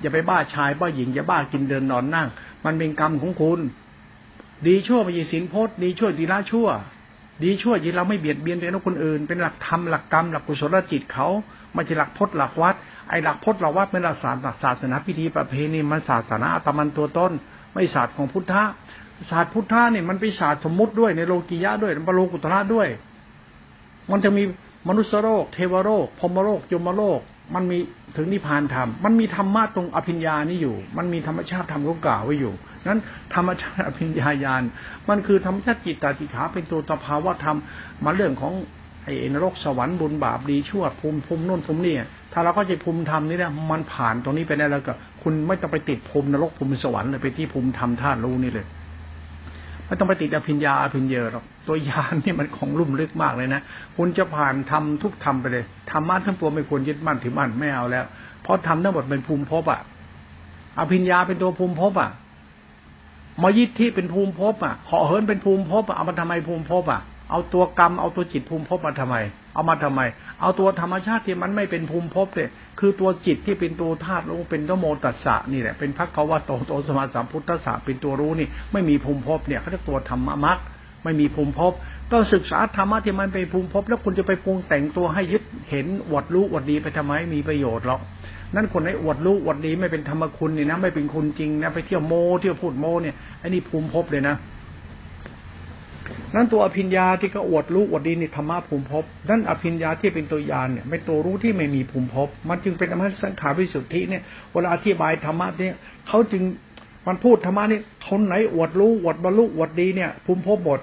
[0.00, 2.28] อย่าไปบ้าชายบ้าหญิงอย่าบ้ากินเดินนอนนั่ง
[2.64, 3.60] มันเป็นกรรมของคุณ
[4.66, 6.68] ดีชั่วไม่ใช่สินพจน์ดีชั่วดีละชั่ว
[7.42, 11.28] ดีชั่วที่เราไม่เบียดเบียนตัวเองคนอื่น เป็นหลักธรรมหลักกรรมหลักกุศลจิตเขา
[11.74, 12.74] ไม่ใช่หลักพจน์หลักวัด
[13.08, 17.32] ไอ้หลักพจน์หลักวัดเป็นหลักศาสนาศาสนาพิธีประเพณีมันศาสนาตมันตัวต้น
[17.72, 18.62] ไม่ศาสตร์ของพุทธะ
[19.30, 22.88] ศาสตร์พุทธะเนี่ยมันเป็นศาสตร์สมมุติด้วยในโลกียะด้วยในปโลกุตระด้วย
[24.10, 24.42] มันจะมี
[24.88, 27.20] มนุษยโลกเทวโลกพรมโลกยมโลก
[27.54, 27.78] มันมี
[28.16, 32.52] ถึงนิพพานธรรม มันมีธรรมะตรงอภิญญานี่อยู่ มันมีธรรมชาติธรรมก็กล่าวไว้อยู่
[32.88, 33.00] นั้น
[33.34, 34.62] ธรรมชาติอภิญญาญาณ
[35.08, 37.58] มันคือธรรมชาติจิตตาติขาเป็นตัวตภาวะธรรม
[38.04, 38.54] มาเรื่องของ
[39.04, 41.94] ไอ้นรกสวรรค์บุญบาปดีชั่วภูมิภูมินู่นภูมินี่
[42.32, 48.66] ถ้าเราก็จะภูมิธรรมนี่นะมันผ่านตรงนี้ไปได้แล้วก็คุณไม่ต้องไปติดภูมินรกภูมิสวรรค์เลยไปที่ภูมิธรรมธาตุรู้นี่เลย
[49.86, 53.60] ไม่ต้องไปติดอภิญญาอภิญเยหรอกตัวยานนี่มันของลุ่มลึกมากเลยนะ
[53.96, 58.04] คุณจะผ่านทำทุกทำไปเลยธรรมะทั้งปวงไม่ควรยึดมั่นถือมั่นไม่เอาแล้ว
[58.42, 59.80] เพราะทำทั้งหมดเป็นภูมิภพอะ
[60.78, 62.10] อภิญญาเป็นตัวภูมิภพอะ
[63.42, 67.00] มายิทธิเป็นภูมิภพอะขอเหินเป็นภูมิภพอะเอามาทำไมภูมิภพอะ
[67.32, 69.16] เอาตัวกรรมเอาตัวจิตภูมิภพมาทำไม
[69.54, 70.00] เอามาทำไม
[70.40, 80.58] เอาตัวธรรมชาติที่มันไม่เป็นภูมิภพเนี่ยคือตัวจิตที่เป็นตัวธาตุรู้เป็นตัวโมตัสสะนี่แหละเป็นพักเขาว่าโตโตสมาสัมพุทธสะเป็นตัวรู้นี่ ไม่มีภูมิภพเนี่ยเขาเรียกตัวธรรมมรรค
[81.04, 81.72] ไม่มีภูมิภพ
[82.12, 88.00] ต้องศึกษาธรรมะที่มันเป็นภูมิภพแล้วคุณจะไปปรุงแต่งตัวให้ยึดเห็นอวดรู้อวดดีไปทำไมมีประโยชน์หรอก
[88.54, 94.34] นั่นคนไหนอวดรู้อวดดีไม่เป็นธรรมคุณนี่นะไม่เป็นคุณจริงนะไปเที่ยวโมเที่ยวพูดโมเนี่ยไอ้นี่ภูมิภพเลยนะ
[96.34, 105.76] นั้นตัวอภิญญาที่เขาอวดรู้อวดดีนี่ธรรมะภูมิภพนั่นอภิญญาที่เป็นตัวยานเนี่ยเป็นตัวรู้ที่ไม่มีภูมิภพมันจึงเป็นธรรมะสังขารวิสุทธิเนี่ยเวลาอธิบายธรรมะเนี่ย
[106.08, 106.42] เขาจึง
[107.06, 110.80] มันพูดธรรมะนี่คนไหนอวดรู้อวดบรรลุอวดดีเนี่ย ภูมิภพหมด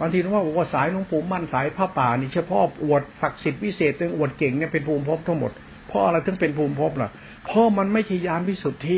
[0.00, 5.50] บางทีนึกว่าบอกว่าสายหลวงปู่มั่นสายผ้าป่านี่เฉพาะอวดศักดิ์สิทธิ์พิเศษตึงอวดเก่งเนี่ยเป็นภูมิภพทั้งหมด
[5.88, 7.10] เพราะอะไรถึงเป็นภูมิภพล่ะ
[7.46, 8.96] เพราะมันไม่ใช่ยานวิสุทธิ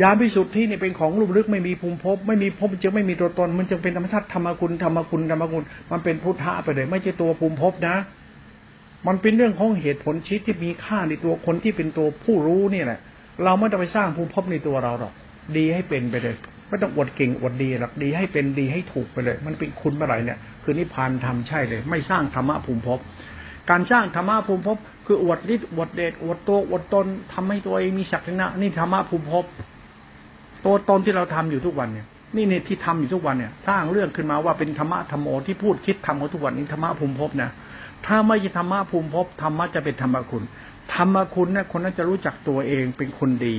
[0.00, 7.96] ยานพิสุทธิ์ที่นี่เป็นของรูปลึกไม่มีภูมิภพไม่มีภพจึงไม่มีตัวตน มันจึงเป็นธรรมชาติธรรมคุณธรรมคุณธรรมคุณ มันเป็นพุทธะไปเลย ไม่ใช่ตัวภูมิภพนะ
[9.06, 13.00] มันเป็นเรื่องของเหตุผลชิดที่มีค่าในตัวคนที่เป็นตัวผู้รู้นี่แหละ
[13.44, 15.12] เราไม่ต้องไปสร้างภูมิภพในตัวเราหรอก
[15.56, 16.36] ดีให้เป็นไปเลย
[16.68, 22.98] ไม่ต้องอวดเก่งอวดดีหรอกดีให้เป็นดีให้ถูกไปเลย มันเป็นคุณเมื่อไหร่เนี่ย คือนิพพานธรรมใช่เลย ไม่สร้างธรรมะภูมิภพ
[23.70, 24.76] การสร้างธรรมะภูมิภพ
[25.06, 29.44] คืออวดฤทธิ์อวดเดชอวดตัวอวดตนทำให้ตัวเองมีศักดิ์นะนี่ธรรมะภูมิภพ
[30.64, 37.50] ตัวตนที่เราทำอยู่ทุกวันเนี่ย นี่เนี่ยที่ทำอยู่ทุกวันเนี่ยสร้างเรื่องขึ้นมาว่าเป็นธรรมะธรรมโอที่พูดคิดทำกันทุกวันนี้ธรรมะภูมิภพนะ
[38.06, 40.44] ถ้าไม่ใช่ธรรมะภูมิภพธรรมะจะเป็นธรรมคุณ
[40.94, 43.58] ธรรมคุณเนี่ยคนนั้นจะรู้จักตัวเองเป็นคนดี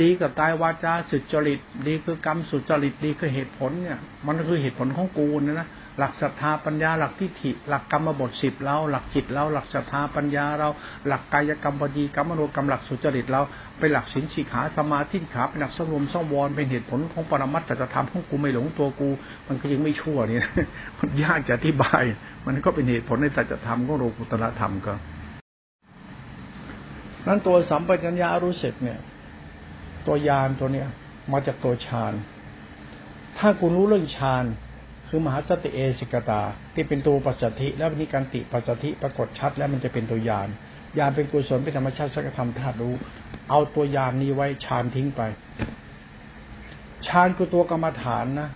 [0.00, 5.68] ดีกับกายวาจาสุจริต ดีคือกรรมสุจริตดีคือเหตุผลเนี่ย มันคือเหตุผลของกูนะนะ
[6.00, 10.68] หลักศรัทธาปัญญาหลักทิฏฐิ หลักกรรมบทสิบเราหลักจิตเราหลักศรัทธาปัญญาเรา
[11.06, 13.40] หลักกายกรรมปฏิกรรมมโนกรรมหลักสุจริตเรา
[13.78, 19.08] เป็นหลักสินสีขาสมาธิขาเป็นหลักสรวมสวรเป็นเหตุผลของปรมัตถธรรมของกูไม่หลงตัวกู
[19.46, 20.40] มันก็ยังไม่ชั่วนี่
[20.98, 22.02] มันยากจะอธิบาย
[22.46, 24.94] มันก็เป็นเหตุผลในสัจธรรมของโลกุตละธรรมก็
[27.26, 28.98] นั้นตัวสัมปชัญญะรู้สึกเนี่ย
[30.06, 30.88] ตัวยานตัวเนี้ย
[31.32, 32.12] มาจากตัวฌาน
[33.38, 34.44] ถ้าคุณรู้เรื่องฌาน
[35.10, 36.42] คือมหาสติเอสิกตา
[36.74, 40.48] ที่เป็นตัวปัจจทิแล้วมีการติปัจจทิปรากฏชัด แล้วมันจะเป็นตัวยาน
[40.98, 42.94] ยานเป็นกุศลเป็นธรรมชาติสักธรรมธาตุรู้
[43.50, 45.22] เอาตัวยานนี้ไว้ฌานทิ้งไป
[47.06, 48.48] ฌานคือตัวกรรมฐานนะ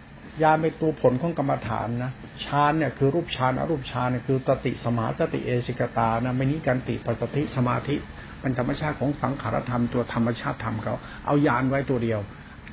[0.43, 2.11] ยานเป็นตัวผลของกรรมฐานนะ
[2.45, 7.97] ฌานเนี่ยคือรูปฌานอรูปฌานเนี่ยคือตติสมาสติเอสิกตานะไม่นี้การติปัจจทิสมาธิ
[8.41, 10.95] เป็นธรรมชาติของสังขารธรรมตัวธรรมชาติธรรมเขา
[11.27, 12.21] เอายานไว้ตัวเดียว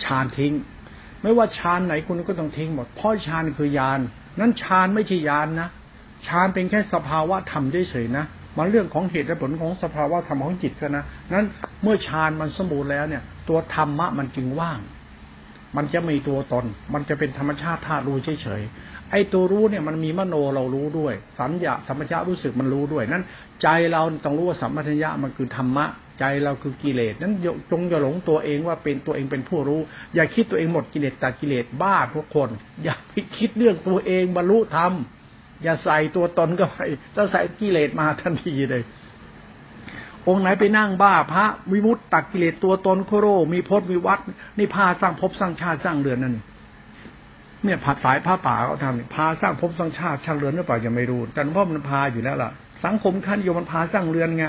[0.04, 0.54] ฌานทิ้ง
[1.23, 3.99] ไม่ว่าฌานไหนคุณก็ต้องทิ้งหมด เพราะฌานคือยาน
[4.39, 5.69] นั้นฌานไม่ใช่ยานนะ
[6.27, 8.25] ฌานเป็นแค่สภาวะธรรมเฉยๆนะ
[8.57, 11.47] มันเรื่องของเหตุและผลของสภาวะธรรมของจิตกันนะนั้น
[11.84, 14.79] เมื่อฌานมันสมบูรณ์แล้วเนี่ย ตัวธรรมะมันจึงว่าง
[15.77, 23.25] มันจะมีตัวตน มันจะเป็นธรรมชาติธาตุรู้เฉยๆไอ้ตัวรู้เนี่ยมันมีมโนเรารู้ด้วย สัญญาธรรมชาติรู้สึกมันรู้ด้วยนั้น
[23.62, 25.86] ใจเราต้องรู้ว่าสัมปชัญญะมันคือธรรมะ
[26.21, 27.34] ใจเราคือกิเลสนั้น
[27.71, 29.81] จงอย่าหลงตัวเองว่าเป็นตัวเองเป็นผู้รู้
[30.15, 32.49] อย่าคิดตัวเองหมดกิเลสตัดกิเลสบ้าทุกคน
[32.84, 34.93] อย่าไปคิดเรื่องตัวเองบรรลุธรรม
[35.63, 36.79] อย่าใส่ตัวตนก็ไป
[37.15, 38.84] ถ้าใส่กิเลสมาทันทีเลย
[40.27, 44.19] องค์ไหนไปนั่งบ้าพระวิมุตตักกิเลสตัวตนโคโร มีพจน์มีวัด
[44.57, 46.38] นี่พาสร้างภพสร้างชาติสร้างเรือนนั่น
[47.63, 52.51] เนี่ยผัดสายผ้าป่าเขาทำพาสร้างภพสร้างชาติสร้างเรือนหรือเปล่ายังไม่รู้แต่หลวงพ่อมันพาอยู่แล้วล่ะ
[52.86, 54.45] สังคมขั้นโยมันพาสร้างเรือนไง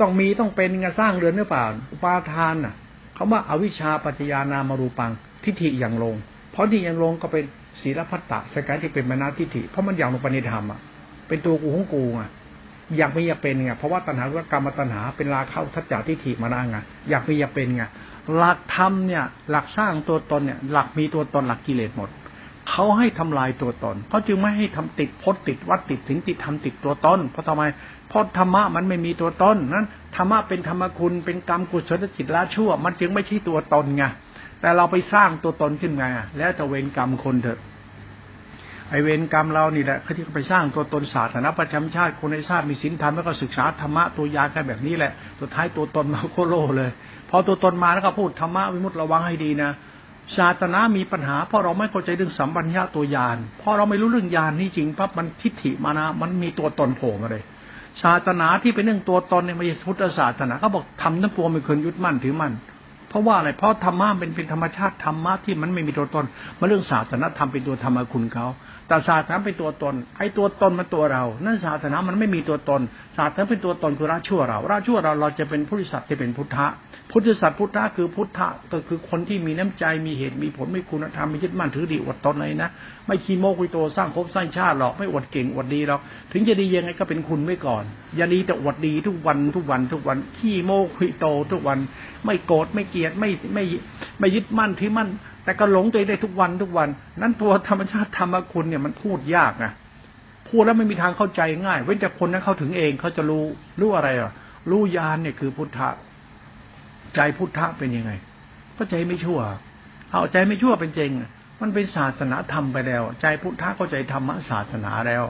[0.00, 2.74] ต้องมีต้องเป็นไงสร้างเรือนหรือเปล่าอุปาทานน่ะ
[3.14, 5.10] เขาว่าอาวิชชาปัจจยานามารูปัง
[5.44, 6.14] ทิฏฐิอย่างลง
[6.52, 7.44] เพราะที่อย่างลงก็เป็น
[7.80, 10.80] ศีลพัตตะสกายที่เป็นมนาทิฏฐิเพราะมันอย่างลงปณิธรรมอะ
[11.28, 12.30] เป็นตัวกูของกูอะ
[12.96, 16.76] อยากไม่อยากเป็นไงเพราะว่าตัณหาว่ากรรมตัณหาเป็นราเข้าทัจจาทิฏฐิมานั่งไง
[17.10, 17.84] อยากไม่อยากเป็นไง
[18.36, 22.08] หลักธรรมเนี่ย หลักสร้างตัวตนเนี่ย หลักมีตัวตนหลักกิเลสหมด
[22.70, 27.62] เขาให้ทำลายตัวตนเขาจึงไม่ให้ทำติดพจน์ติดวัดติดสิงติดทำติดตัวตนเพราะทำไม
[28.08, 34.04] เพราะธรรมะมันไม่มีตัวตนนั้นธรรมะเป็นธรรมคุณเป็นกรรมกุศลจิตละชั่ว มันจึงไม่ใช่ตัวตนไง
[34.60, 36.04] แต่เราไปสร้างตัวตนขึ้นไง
[36.38, 37.60] แล้วจะเวรกรรมคนเถอะ
[38.90, 46.90] ไอเวรกรรมเรานี่แหละที่ไปสร้างตัวตนศาสนาประจำชาติคนในชาติมีศีลธรรมแล้วก็ศึกษาธรรมะตัวยากันแบบนี้แหละตัวท้ายตัวตนมาโคโลเลย
[47.30, 49.70] พอตัวตนมาแล้วก็พูดธรรมะวิมุตติระวังให้ดีนะ
[50.36, 57.42] ศาสนามีปัญหาเพราะเราไม่เข้าใจเรื่องสัมปัญญาตัวยานเพราะเราไม่รู้เรื่องยานนี่จริงปั๊บมันทิฏฐิมานะมันมีตัวตนโผล่มาเลย
[58.02, 62.52] ศาสนาที่เป็นเรื่องตัวตนในไม่ใช่พุทธศาสนาเขาบอกทำทั้งปวงไม่ควรยึดมั่นถือมั่น
[63.08, 66.24] เพราะว่าอะไรเพราะธรรมะเป็นเป็นธรรมชาติธรรมะที่มันไม่มีตัวตน
[66.58, 68.46] มาเรื่องศาสนาธรรมเป็นตัวธรรมคุณเขา
[68.88, 72.80] แต่ศาสนาเป็นตัวตน ไอ้ตัวตนมันตัวเรา นั่นศาสนามันไม่มีตัวตน
[73.16, 76.66] ศาสนาเป็นตัวตนคือราชั่วเราราชั่วเราเราจะเป็นผู้ริสัตที่เป็นพุทธะ
[77.10, 82.70] พุทธสัตว์พุทธะคือพุทธะก็คือคนที่มีน้ำใจมีเหตุมีผลไม่คุณธรรมไม่ยึดมั่นถือดีอดตนเลยนะ
[83.06, 86.00] ไม่ขี้โมกุยโตสร้างภพสร้างชาติหรอกไม่อดเก่งอดดีหรอก
[86.32, 87.84] ถึงจะดียังไงก็เป็นคุณไว้ก่อน
[88.16, 91.78] อย่าดีแต่อดดีทุกวันทุกวันทุกวันขี้โมกุยโตทุกวัน
[92.24, 93.64] ไม่โกรธไม่เกลียดไม่ไม่
[94.18, 95.08] ไม่ยึดมั่นถือมั่น
[95.46, 96.88] แต่ก็หลงตัวเองได้ทุกวันทุกวัน
[97.20, 99.72] นั้นตัวธรรมชาติธรรมคุณเนี่ยมันพูดยากนะ
[100.48, 103.44] พูดแล้วไม่มีทางเข้าใจง่าย เว้นแต่คนนั้นเข้าถึงเองเขาจะรู้
[103.80, 104.32] รู้อะไรอะ
[104.70, 105.88] รู้ยานเนี่ยคือพุทธะ
[107.14, 108.10] ใจพุทธะเป็นยังไง
[108.76, 109.40] ก็ใจไม่ชั่ว
[110.10, 111.10] เอาใจไม่ชั่วเป็นจริง
[111.60, 115.24] มันเป็นศาสนาธรรมไปแล้ว ใจพุทธะเข้าใจธรรมศาสนาแล้ว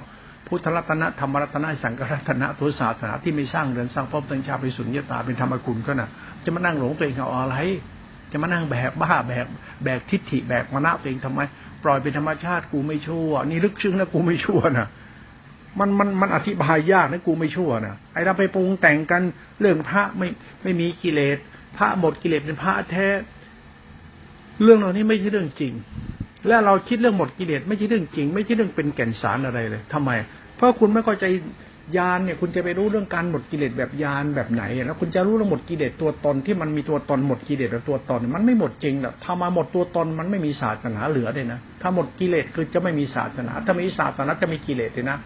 [0.47, 6.09] พุทธรัตนะธรรมรัตนะสังฆรัตนะตัวศาสนาที่ไม่สร้างเรือนสร้างภพตั้งชาไปสุญญตาเป็นธรรมคุณก็น่ะ
[6.45, 7.57] จะมานั่งหลงตัวเองเอาอะไร
[8.37, 9.47] จะมานั่งแบกบ้าแบก
[9.85, 11.41] แบกทิฏฐิแบกมณะตัวเองทำไม
[11.85, 14.89] ปล่อยเป็นธรรมชาติกูไม่ชั่ว นี่ลึกซึ้งนะกูไม่ชั่วนะ
[15.79, 19.23] มันมันมันอธิบายยากนะกูไม่ชั่วนะไอเราไปปรุงแต่งกัน
[19.61, 20.29] เรื่องพระไม่
[20.63, 21.39] ไม่มีกิเลส
[21.77, 23.07] พระหมดกิเลสเป็นพระแท้
[24.63, 25.73] เรื่องเหล่านี้ไม่ใช่เรื่องจริง
[26.47, 30.11] และเราคิดเรื่องหมดกิเลสไม่ใช่เรื่องจริง ไม่ใช่เรื่องเป็นแก่นสารอะไรเลยทำไม
[30.57, 31.25] เพราะคุณไม่เข้าใจ
[31.97, 45.19] ยานเนี่ยคุณจะไปรู้เรื่องการหมดกิเลสแบบยานแบบไหน แล้วคุณจะรู้เรื่องหมดกิเลสตัวตนที่มันมีตัวตนหมดกิเลสตัวตน มันไม่หมดจริงหรอกถ้ามาหมดตัวตนมันไม่มีศาสนาเหลือเลยนะถ้าหมดกิเลสคือจะไม่มีศาสนา ถ้ามีศาสนาจะมีกิเลสเลยนะ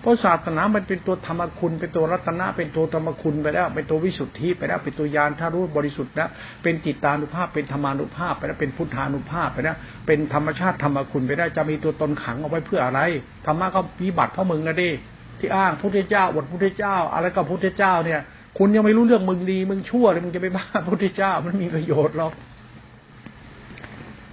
[0.00, 6.28] เพราะศาสนามันเป็นตัวธรรมคุณ เป็นตัวรัตนะเป็นตัวธรรมคุณไปแล้วเป็นตัววิสุทธิไปแล้วเป็นตัวยานถ้ารู้บริสุทธิ์แล้ว
[6.62, 9.76] เป็นจิตานุภาพเป็นธรรมานุภาพไปแล้วเป็นพุทธานุภาพไปแล้ว
[10.06, 13.00] เป็นธรรมชาติธรรมคุณไปได้จะมีตัวตนขังเอาไว้เพื่ออะไร
[13.46, 14.90] ธรรมะก็วิบัติเพราะมึงนะดิ
[15.38, 18.20] ที่อ้างพุทธเจ้าอวดพุทธเจ้า อะไรก็พุทธเจ้าเนี่ย
[18.58, 22.32] คุณยังไม่รู้เรื่องมึงดี มึงชั่วเลยมึงจะไปบ้าพุทธเจ้า มันมีประโยชน์หรอก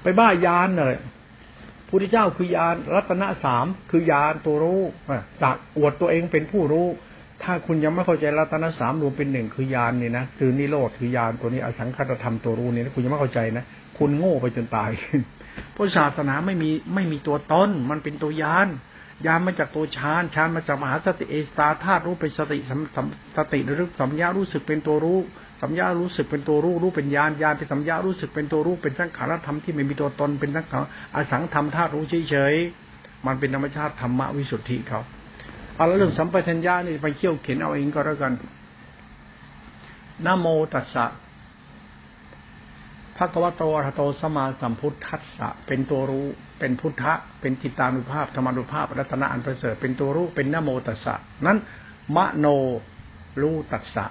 [0.03, 0.99] ไปบ้ายานเลย
[1.89, 4.81] พุทธเจ้าคือยานรัตนสามคือยานตัวรู้
[5.41, 6.87] สักอวดตัวเองเป็นผู้รู้
[7.43, 13.65] ถ้าคุณยังไม่เข้าใจรัตนสามรวมเป็นหนึ่งคือยานนี่นะคือนิโรธคือยานตัวนี้อสังขตธรรมตัวรู้นี่นะคุณยังไม่เข้าใจนะ
[13.97, 14.89] คุณโง่ไปจนตาย
[15.73, 18.67] เพราะศาสนาไม่มีไม่มีตัวตนมันเป็นตัวยาน
[19.25, 22.57] ยานมาจากตัวฌานฌานมาจากมหาสติเอสตาธาตุรู้เป็นสติ
[23.37, 25.19] สติรือสัมยารู้สึกเป็นตัวรู้
[25.61, 30.83] สัมยารู้สึกเป็นตัวรู้รู้เป็นญาณญาณเป็นสัมยารู้สึกเป็นตัวรู้เป็นสังขารธรรมที่ไม่มีตัวตนเป็นสังขาร
[31.15, 35.01] อสังธรรมธาตุรู้เฉยๆมันเป็นธรรมชาติธรรมวิสุทธิเขา
[35.75, 38.33] เอาแล้วเรื่องสัมปชัญญะนี่ไปเขี่ยวเข็นเอาเองก็แล้วกัน
[40.25, 41.05] นโมตัสสะ
[43.21, 46.27] ระกวโตอรโตสมาสัมพุทธัสสะเป็นตัวรู้
[46.59, 51.57] เป็นพุทธะ เป็นจิตานุภาพธรรมานุภาพรัตนะอันประเสริฐเป็นตัวรู้เป็นนโมตัสสะนั้น
[52.15, 52.45] มโน
[53.41, 54.05] รู้ตัสสะ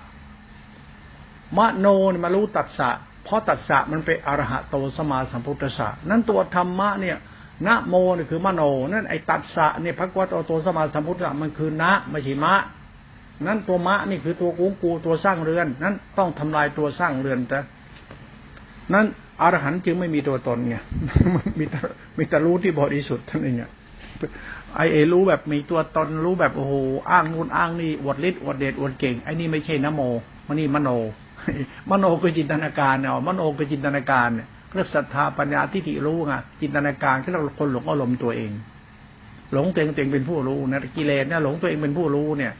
[1.58, 1.86] มโน
[2.24, 2.90] มารู้ตัสสะ
[3.24, 7.16] เพราะตัสสะมันเป็นอรหะโตสมาสัมพุทธัสสะนั้นตัวธรรมะเนี่ย
[7.66, 12.54] นะโมนี่คือมโน นั่นไอตัสสะเนี่ยพระกวโตโตสมาสัมพุทธะมันคือนะไม่ใช่มะ
[13.46, 17.58] นั้นตัวมะนี่คือตัวกูกูตัวสร้างเรือน นั้นต้องทำลายตัวสร้างเรือนแต่
[18.94, 19.06] นั้น
[19.40, 20.76] อรหันต์จึงไม่มีตัวตนไง
[21.58, 21.78] มีแต่
[22.18, 23.70] มีแต่รู้ที่บริสุทธิ์ท่านเองเนี่ย
[24.76, 26.74] ไอเอรู้แบบมีตัวตนรู้แบบโอ้โห
[27.10, 30.00] อ้างนู่นอ้างนี่อวดฤทธิ์อวดเดชอวดเก่งไอ้นี่ไม่ใช่นโม
[30.46, 30.90] มันนี่มโน
[31.90, 38.50] มโนคือจินตนาการเนาะมโนคือจินตนาการเนี่ยเรื่องศรัทธาปัญญาที่ถิรู้ไงจินตนาการที่เราคนหลงอารมณ์ตัวเอง
[39.52, 42.52] หลงตัวเองตัวเองเป็นผู้รู้นะกิเลสเนี่ยหลงตัวเองเป็นผู้รู้เนี่ย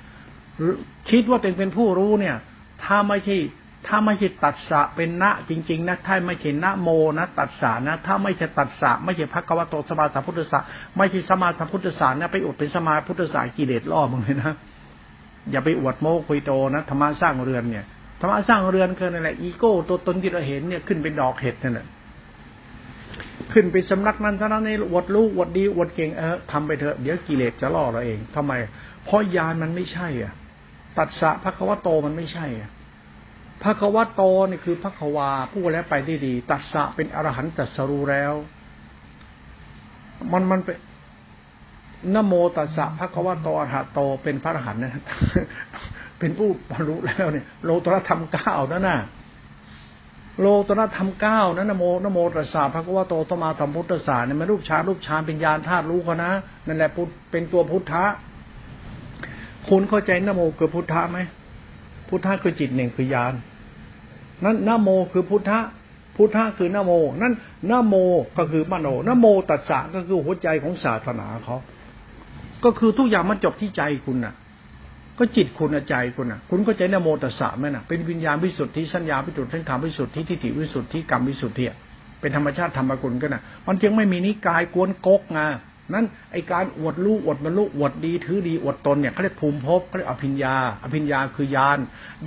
[1.10, 2.36] คิดว่าตัวเองเป็นผู้รู้เนี่ย
[2.84, 3.36] ถ้าไม่ใช่
[3.86, 6.88] ถ้าไม่ใช่ตัดสะเป็นณจริง ๆนะถ้าไม่ใช่ณโม
[7.18, 10.60] นะ ตัดสะนะ ถ้าไม่ใช่ตัดสะไม่ใช่พระกวโตสมาสัมพุทธสะ
[10.96, 14.52] ไม่ใช่สมาสัมพุทธสะนะไปอวดเป็นสมาพุทธสะกิเลสล่อมึงเลยนะ
[15.50, 17.84] อย่าไปอวดโมคุยโตนะธรรมะสร้างเรือนเนี่ย
[18.20, 21.86] ธรรมะสร้างเรือนคือนั่นแหละอีโก้ตัวตนที่เราเห็นเนี่ยขึ้นเป็นดอกเห็ดนั่นแหละ
[23.52, 28.52] ขึ้นไปสำนักนั้นเท่านั้นในอวดรู้อวดดีอวดเก่งเออทำไปเถอะเดี๋ยวกิเลสจะล่อเราเองทำไม
[29.04, 30.32] เพราะยานมันไม่ใช่อะ
[30.98, 32.70] ตัดสะพระควโตมันไม่ใช่อะ
[33.62, 38.34] พระควโตนี่คือพระควาผู้แล้วไปได้ดีตัดสะเป็นอรหันตัสรู้แล้ว
[40.32, 40.76] มันมันเป็น
[42.14, 45.02] นโมตัสสะพระควโตอรหะโตเป็นพระอรหันต์นะ
[46.18, 48.98] เป็นผู้บรรลุแล้วเนี่ย โลตรธรรมเก้านั่นน่ะ
[50.40, 56.30] โลตระธรรมเก้านั้นนโมนโมตัสสะพระควโตตมาธรรมพุทธศาสเนี่ยมันรูปฌานรูปฌานเป็นญาณธาตุรู้เขานะ
[56.66, 56.90] นั่นแหละ
[57.30, 58.04] เป็นตัวพุทธะ
[59.68, 61.18] คุณเข้าใจนโมคือพุทธะไหม
[62.08, 63.34] พุทธะคือจิตหนึ่งคือยาน
[64.44, 65.60] นั้นนโมคือพุทธะ
[66.16, 67.32] พุทธะคือนโม นั่น
[67.70, 67.94] นโม
[68.36, 71.56] ก็คือมโนนโมตัสสะก็คือหัวใจของศาสนาเขา
[72.64, 74.34] ก็คือทุกอย่างมันจบที่ใจคุณน่ะ
[75.18, 81.66] ก็จิตคุณใจคุณน่ะ คุณก็ใจนโมตัสสะไหมน่ะ เป็นวิญญาณวิสุทธิสัญญาวิสุทธิสังขารวิสุทธิทิฏฐิวิสุทธิกรรมวิสุทธิ
[82.20, 85.40] เป็นธรรมชาติธรรมกุลกันน่ะ มันจึงไม่มีนิกายกวนกกไง
[85.94, 91.78] นั้นไอการอวดรู้อวดบรรลุอวดดีถือดีอวดตนเนี่ยเขาเรียกภูมิภพเขาเรียกอภิญญา อภิญญาคือยาน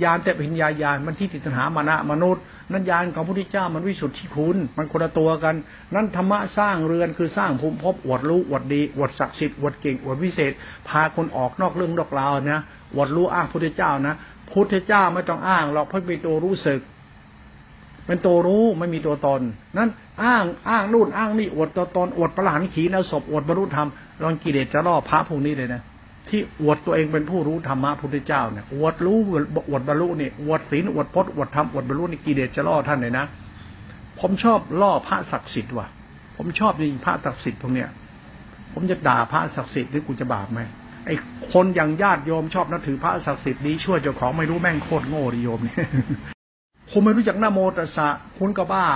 [0.02, 5.54] ยานแต่อภิญญายานมันที่ติดตัณหามานะมนุษย์ นั้นยานของพระพุทธเจ้ามันวิสุทธิคุณ มันคนละตัวกัน
[5.94, 10.52] นั้นธรรมะสร้างเรือนคือสร้างภูมิภพอวดรู้อวดดีอวดศักดิ์สิทธิ์อวดเก่งอวดวิเศษ
[10.88, 12.60] พาคนออกนอกเรื่องนอกราวนะ
[12.94, 14.14] อวดรู้อ้างพระพุทธเจ้านะ
[14.50, 16.80] พุทธเจ้าไม่ต้องอ้างหรอกเพราะเป็นตัวรู้สึก
[18.06, 19.40] เป็นตัวรู้ไม่มีตัวตน
[19.78, 19.88] นั้น
[20.22, 23.88] อ้างอ้างนู่นอ้างนี่อวดตัวตนอวดประหลานขีนศพอวดบรรลุธรรม
[24.22, 25.82] ลองกิเลสจะล่อพระพวกนี้เลยนะ
[26.28, 29.18] ที่อวดตัวเองเป็นผู้รู้ธรรมะพุทธเจ้าเนี่ยอวดรู้
[29.68, 33.24] อวดบรรลุนี่อวดศีลอวดพจน์อวดธรรมอวดบรรลุนี่กิเลสจะล่อท่านเลยนะ
[34.20, 35.86] ผมชอบล่อพระศักดิ์สิทธิ์ว่ะ
[36.36, 37.88] ผมชอบจริงพระศักดิ์สิทธิ์พวกเนี้ย
[38.72, 40.60] ผมจะด่าพระศักดิ์สิทธิ์หรือกูจะบาปไหม
[41.06, 41.14] ไอ้
[41.52, 45.78] คนอย่างญาติโยมชอบนับถือพระศักดิ์สิทธิ์ดีช่วยเจ้าของไม่รู้แม่งโคตรโง่ดิโยมเนี่ย
[46.96, 48.86] คุณไม่รู้จักนโมตัสสะคุณก็บ้า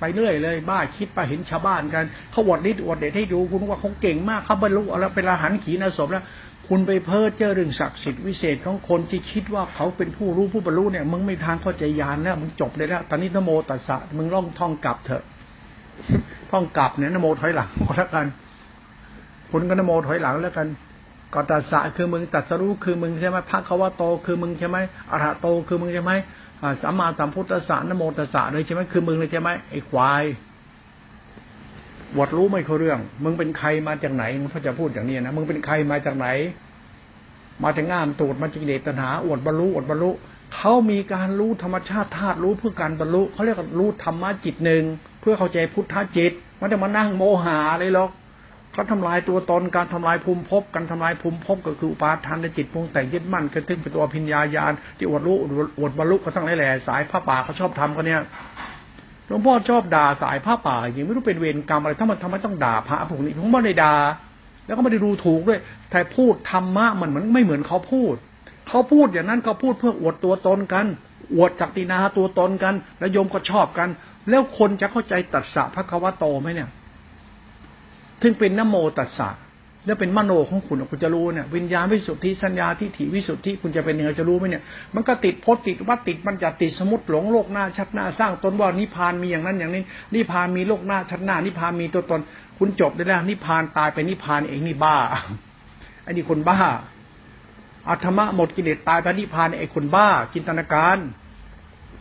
[0.00, 6.24] ไปเรื่อยเลยบ้าคิดไปเห็นชาวบ้านกันเขาวดนิดวดเด็ดให้ดูคุณว่าเขาเก่งมากเขาบรรลุแล้วเป็นอาหารขีนาศพแล้ว
[6.68, 15.24] คุณไปเพ้อเจ้อเรื่องศักดิ์สิทธิ์วิเศษของคนที่คิดว่าเขาเป็นผู้รู้ผู้บรรลุเนี่ยมึงไม่ทางเข้าใจยานแล้วมึงจบเลยแล้วตอนนี้นโมตัสสะมึงล่องท่องกลับเถอะ
[16.50, 18.26] ท่องกลับเนี่ยนโมถอยหลังก็แล้วกัน
[19.50, 20.68] คุณก็นโมถอยหลังแล้วกัน
[21.34, 24.76] ก็ตัสสะคือมึงตัสรู้คือมึงใช่ไหมพระเขาว่าโตคือมึงใช่ไหม
[25.10, 26.12] อรหะโตคือมึงใช่ไหม
[26.82, 30.24] สัมมาสัมพุทธสานโมตสสะเลยใช่ไหมคือมึงเลยใช่ไหมไอ้ควาย
[32.18, 36.28] วัดรู้ไม่เขาเรื่อง มึงเป็นใครมาจากไหนมึงเขาจะพูดอย่างนี้นะมึงเป็นใครมาจากไหน
[37.62, 40.10] มาจากง่ามตูดมาจากเดชตัณหาอวดบรรลุอวดบรรลุ
[40.54, 44.82] เขามีการรู้ธรรมชาติธาตุรู้เพื่อการบรรลุเขาเรียกว่ารู้ธรรมะจิตหนึ่ง
[45.20, 48.10] เพื่อเข้าใจพุทธจิต มันจะมานั่งโมหะเลยหรอก
[48.74, 55.36] เขาทำลายตัวตนการทำลายภูมิภพการทำลายภูมิภพก็คืออุปาทานในจิตพงแต่งยึดมั่นกระทึงเป็นตัวพิญญาญาณที่อวดรู้
[55.78, 58.22] อวดบรรลุก็ทั้งหลายแหล่สายผ้าป่าเขาชอบทำกันเนี่ย
[59.26, 63.94] หลวงพ่อชอบด่าสายผ้าป่าอย่างไม่รู้เป็นเวรกรรมอะไรถ้ามันทำไมต้องด่าพระพวกนี้ผมไม่ได้ด่า
[64.66, 65.60] แล้วก็ไม่ได้ดูถูกด้วย
[65.90, 68.14] แต่พูดธรรมะมันเหมือนไม่เหมือนเขาพูด
[68.68, 70.86] เขาพูดอย่างนั้นเขาพูดเพื่ออวดตัวตนกัน
[71.34, 73.88] อวดจักตินาตัวตนกัน แล้วโยมก็ชอบกัน
[74.30, 76.68] แล้วคนจะเข้าใจตัดสะพระควโตไหมเนี่ย
[78.22, 79.30] ถึงเป็นนโมตัสสะ
[79.86, 84.62] แล้วเป็นมโนของคุณคุณจะรู้เนี่ยวิญญาณวิสุทธิสัญญาทิฏฐิวิสุทธิคุณจะเป็นยังไงจะรู้ไหมเนี่ย
[84.94, 89.82] มันก็ติดพจติดวัดติดมันจะติดสมุติหลงโลกหน้าชัดหน้าสร้างตนว่านิพานมีอย่างนั้นอย่างนี้
[90.14, 92.20] นิพานมีโลกหน้าชัดหน้านิพานมีตัวตน
[92.58, 94.96] คุณจบได้แล้วนิพานตายไปนิพานเองนี่บ้า
[96.02, 96.58] ไอ้นี่คนบ้า
[97.88, 100.98] อัธรรมะหมดกิเลสตายไปนิพานไอ้คนบ้าจินตนาการ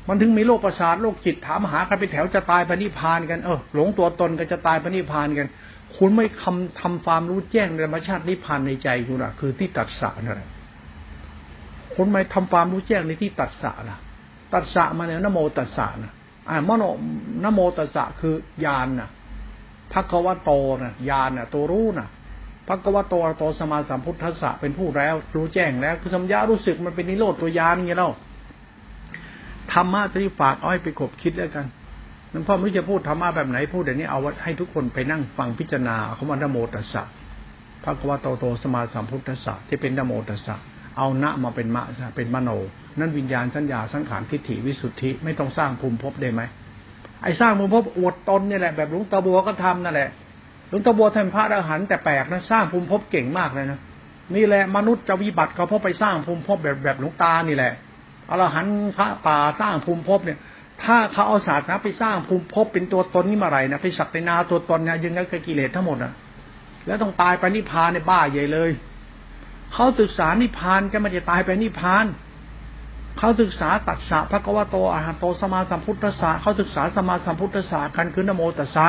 [0.08, 5.48] มันถึงมีโรคประสาทโรคจิตถามหากันเป็นแถวจะตายไปนิพานกันเออหลงตัวตนกันจะตายไปนิพานกัน
[5.98, 10.50] คุณไม่คำทำความรู้แจ้งธรรมชาตินิพพานในใจคุณอะคือที่ตัดสะนั่นแหละ
[11.96, 13.98] คุณไม่ทำความรู้แจ้งในที่ตัดสะล่ะ
[14.54, 16.12] ตัดสะมาเนี่ยนโมตัดสะนะ
[16.50, 16.84] อ่ามโน
[17.44, 18.36] นโมตัสสะคือ
[18.66, 19.10] ญาณน่ะ
[19.94, 22.08] พักวะโตน่ะญาณน่ะ ตัวรู้น่ะ
[22.68, 28.12] พักวะโตโตสมาสัมพุทธัสสะเป็นผู้แล้ว รู้แจ้งแล้วคือสัมยารู้สึกมันเป็นนิโรธตัวยานไงเล่า
[29.74, 31.66] ธรรมะที่ฝากอ้อยไปขบคิดแล้วกัน
[32.34, 37.04] หลวงพ่อไม่รู้จะพูดธรรมะแบบไหนพูดเดี๋ยวนี้เอาวให้ทุกคนไปนั่งฟังพิจารณาเขาว่านโมตัสสะ
[37.84, 40.56] พระกวาโตโตสมาสัมพุทธะที่เป็นนโมตัสสะ
[40.98, 41.84] เอาณมาเป็นมะ
[42.16, 42.50] เป็นมโน
[43.00, 46.42] นั่นวิญญาณสัญญาสังขารทิฏฐิวิสุทธิไม่ต้องสร้างภูมิภพได้ไหม
[47.24, 50.10] ไอ้สร้างภูมิภพอวดตนนี่แหละแบบหลวงตาบัวก็ทำนั่นแหละ
[50.70, 53.80] หลวงตาบัวทำพระอรหันต์แต่แปลกนะสร้างภูมิภพเก่งมากเลยนะ
[54.36, 57.74] นี่แหละมนุษย์จะวิบัติเขาเพราะไปสร้างภูมิภพแบบแบบหลวงตานี่แหละ
[58.30, 60.38] อรหันต์พระป่าสร้างภูมิภพเนี่ย
[60.86, 66.14] ถ้าเขาเอาศาสตร์นาไปสร้างภูมิภพเป็นตัวตนนี่มาไรนะไปสักในนาตัวตนเนี่ยยังไงก็กิเลสทั้งหมดอะ
[66.88, 68.72] แล้วต้องตายไปนิพพานในบ้าใหญ่เลย
[69.74, 72.06] เขาศึกษานิพพานก็ไม่จะตายไปนิพพาน
[73.18, 78.88] เขาศึกษาตัดสะพระกวาโตอาหารโตสมาสัมพุทธะเขาศึกษาสมาสัมพุทธะคันคือนโมตัสสะ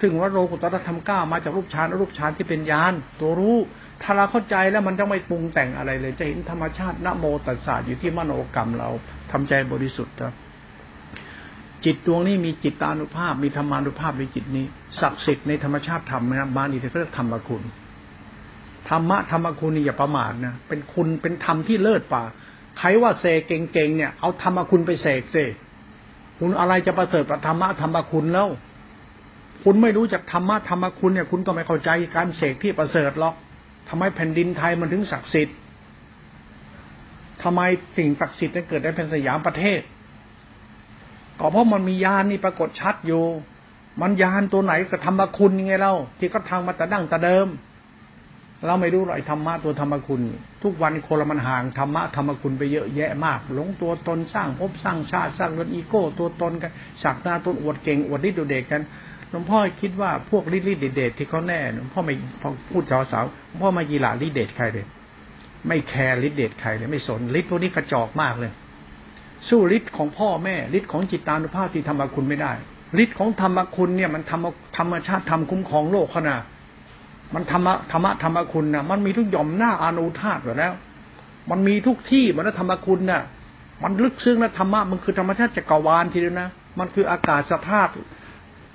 [0.00, 3.56] ถึงว่าโลกุตตรธรรมก้ามาจากรูปฌานรูปฌานที่เป็นญาณตัวรู้
[4.02, 8.88] ถ้าเราเข้าใจแล้วมันจะไม่ปรุงแต่งอะไรเลย จะเห็นธรรมชาตินโมตัสสะอยู่ที่มโนกรรมเรา
[9.32, 10.34] ทำใจบริสุทธิ์ครับ
[11.84, 14.66] จิตดวงนี้มีจิตตานุภาพ มีธรรมานุภาพในจิตนี้
[15.00, 17.62] ศักดิ์สิทธิ์ในธรรมชาติธรรมนะบาลีเขาเรียกธรรมคุณ
[18.88, 22.22] ธรรมะธรรมคุณนี่อย่าประมาทนะเป็นคุณเป็นธรรมที่เลิศป่า
[22.78, 23.40] ใครว่าเสก
[23.72, 25.44] เก่งๆเนี่ยเอาธรรมคุณไปเสกเสิ
[26.38, 28.48] คุณอะไรจะประเสริฐธรรมะธรรมคุณแล้ว
[29.64, 33.34] คุณไม่รู้จักธรรมะธรรมคุณเนี่ยคุณก็ไม่เข้าใจการเสกที่ประเสริฐหรอก
[33.88, 35.56] ทำไมแผ่นดินไทยมันถึงศักดิ์สิทธิ์
[37.42, 37.60] ทำไม
[37.96, 39.80] สิ่งศักดิ์สิทธิ์นั้นเกิดได้เป็นสยามประเทศ
[41.40, 43.22] ก็เพราะมันมียานนี่ปรากฏชัดอยู่
[44.02, 47.48] มันยานตัวไหนก็ธรรมคุณยังไงเล่าที่เขาทางมาแต่ดั้งแต่เดิม
[48.66, 50.20] เราไม่รู้หรอกธรรมะตัวธรรมคุณ
[50.62, 56.72] ทุกวันคนละมันห่างธรรมะธรรมคุณไปเยอะแยะมาก หลงตัวตนสร้างภพสร้างชาติสร้างเงินอีโก้ ตัวตนกัน
[57.02, 58.82] สักหน้าตนอวดเก่งอวดฤทธิ์เด็กกัน
[59.30, 62.14] หลวงพ่อคิดว่าพวกฤทธิ์เดชที่เขาแน่หลวงพ่อไม่
[62.70, 64.86] พูดชาวสาวหลวงพ่อมากีฬาฤทธิ์เดชใครเลย
[65.68, 68.52] ไม่แคร์ฤทธิ์เดชใครเลยไม่สนฤทธิ์พวกนี้กระจอกมากเลย
[69.48, 72.52] สู้ฤทธิ์ของพ่อแม่ฤทธิ์ของจิตตานุภาพที่ธรรมคุณไม่ได้
[73.02, 76.42] ฤทธิ์ของธรรมคุณเนี่ยมันธรรมธรรมชาติทำคุ้มครองโลกขนาด
[77.34, 80.72] มันธรรมะธรรมะธรรมคุณนะมันมีทุกหย่อมหน้าอนุธาตุอยู่แล้ว
[81.50, 83.22] มันมีทุกที่มันธรรมคุณนะ่ะ
[83.82, 87.88] มันลึกซึ้งนะธรรมะมันคือธรรมชาติจักรวาลทีเดียวนะมันคืออากาศสภาพ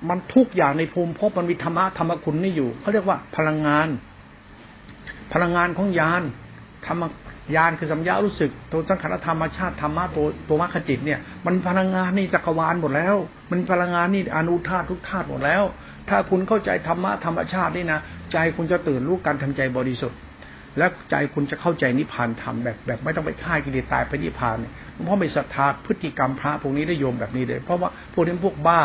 [0.09, 3.88] มันทุกอย่างในภูมิภพมันมีธรรมะธรรมคุณนี่อยู่เขาเรียกว่าพลังงาน
[5.34, 6.24] พลังงานของยาน
[6.86, 7.03] ธรรม
[7.56, 13.16] ยานคือสัมยารู้สึกตัวสังขารธรรมชาติธรรมะตัวตัวมรรคจิตเนี่ย มันพลังงานนี่จักรวาลหมดแล้ว
[13.52, 15.64] มันพลังงานนี่อนุธาตุทุกธาตุหมดแล้ว
[16.10, 18.00] ถ้าคุณเข้าใจธรรมะธรรมชาตินี่นะ
[18.32, 20.20] ใจคุณจะตื่นรู้การทำใจบริสุทธิ์
[20.78, 24.74] และใจคุณจะเข้าใจนิพพานธรรมแบบแบบไม่ต้องไปฆ่ากิเลสตายไปนิพพานเนี่ย
[25.06, 28.82] เพราะไม่ศรัทธาพฤติกรรมพระพวกนี้ได้โยมแบบนี้เลย เพราะว่าพวกนี้พวกบ้า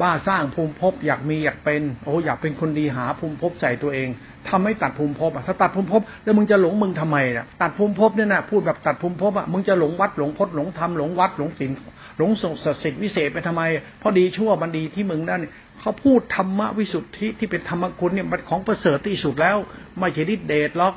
[0.00, 4.08] บ้าสร้างภูมิภพอยากมีอยากเป็นโอ้อยากเป็นคนดีหาภูมิภพใส่ตัวเอง
[4.48, 11.70] ทำให้ตัดภูมิภพอะถ้าตัดภูมิภพแล้วมึงจะหลงมึงทำไมน่ะตัดภูมิภพเนี่ยนะพูดแบบตัดภูมิภพอะมึงจะหลงวัดหลงพจน์หลงธรรมหลงวัดหลงศีล
[12.18, 13.62] หลงศักดิ์สิทธิ์วิเศษไปทำไม
[13.98, 15.42] เพราะดีชั่วมันดีที่มึงนั่น
[15.80, 19.56] เขาพูดธรรมวิสุทธิที่เป็นธรรมคุณเนี่ยมันของประเสริฐที่สุดแล้ว
[19.98, 20.94] ไม่ใช่ฤทธิเดชหรอก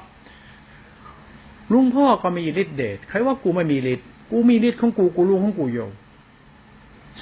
[1.74, 5.88] ลุงพ่อก็มีฤทธิเดชใครว่ากูไม่มีฤทธิ์กูมีฤทธิ์ของกูกูรู้ของกูอยู่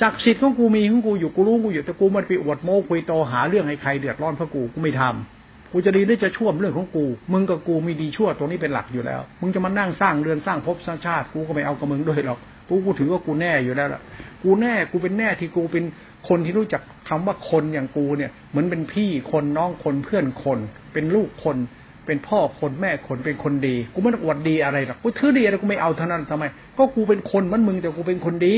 [0.02, 12.40] ศักดิ์สิทธิ์ของกูมีของกูอยู่กูรู้กูอยู่แต่กูมันไปอวดโม้คุยโตหาเรื่องให้ใครเดือดร้อนเพราะกูกูไม่ทำกูจะดีได้จะชั่วเรื่องของกู มึงกับกูมีดีชั่วตรงนี้เป็นหลักอยู่แล้ว มึงจะมานั่งสร้างเรือนสร้างภพสร้างชาติ กูก็ไม่เอากับมึงด้วยหรอก
[12.70, 14.02] กูกูถือว่ากูแน่อยู่แล้วล่ะ
[14.44, 15.84] กูแน่ กูเป็นแน่ที่กูเป็น
[16.30, 20.60] คนที่รู้จักคำว่าคนอย่างกูเนี่ย เหมือนเป็นพี่คนน้องคนเพื่อนคน
[20.94, 21.58] เป็นลูกคน
[22.06, 26.44] เป็นพ่อคนแม่คนเป็นคนดี กูไม่ต้องอวดดีอะไรหรอก กูถือดีอะไรกูไม่เอาเท่านั้นทำไม
[26.78, 28.58] ก็กูเป็นคนมันมึงแต่กูเป็นคนดี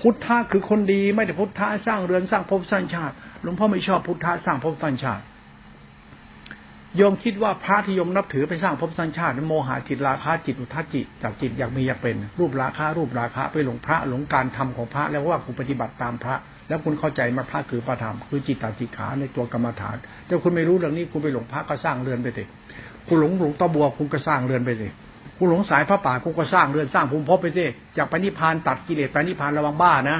[0.00, 5.24] พุทธะคือคนดีไม่ได้พุทธะสร้างเรือนสร้างภพสร้างชาติหลวงพ่อไม่ชอบพุทธะสร้างภพสร้างชาติ
[6.96, 16.34] โยมคิดว่าพระที่โยมนับถือไปสร้างภพสร้างชาติโมหะจิตราคะจิตอุทธจิตจากจิตอยากมีอยากเป็น รูปราคะรูปราคะไปหลงพระหลงการทำของพระแล้วว่าคุณปฏิบัติตามพระ
[16.68, 19.96] แล้วคุณเข้าใจมาพระคือพระธรรมคือจิตตติขาในตัวกรรมฐาน
[20.26, 22.44] แต่คุณไม่รู้เรื่องนี้คุณไปหลงพระก็สร้างเรือนไปสิ
[23.06, 25.07] คุณหลงหลงตะบัวคุณก็สร้างเรือนไปสิคุ
[25.44, 27.64] ณหลงสายพระป่าคุณก็สร้างเรือนสร้างภูมิภพไปสิ
[27.96, 30.18] จากไปณิพพานตัดกิเลสไปนิพพานระวังบ้านะ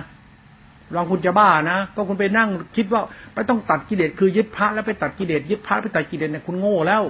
[0.94, 3.02] ลองคุณจะบ้านะ ก็คุณไปนั่งคิดว่า
[3.34, 7.02] ไปต้องตัดกิเลสคือยึดพระแล้วไปตัดกิเลสยึดพระไปตัดกิเลสเนี่ยคุณโง่แล้ว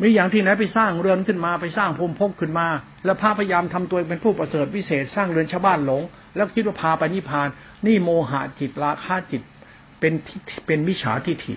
[0.00, 2.66] มีอย่างที่ไหนไปสร้างเรือนขึ้นมาไปสร้างภูมิภพขึ้นมา
[3.04, 6.02] แล้วพระพยายามทำตัวเป็นผู้ประเสริฐวิเศษสร้างเรือนชาวบ้านหลง
[6.36, 7.48] แล้วคิดว่าพาไปนิพพาน
[7.86, 9.42] นี่โมหะจิตราคะจิต
[10.00, 10.12] เป็น
[10.66, 11.54] เป็นมิจฉาทิฏฐิ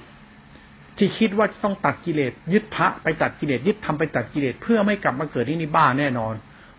[0.97, 6.33] ที่คิดว่าจะต้องตัดกิเลสยึดพระไปตัดกิเลสยึดทำไปตัดกิเลสเพื่อไม่กลับมาเกิดที่นี่บ้าแน่นอน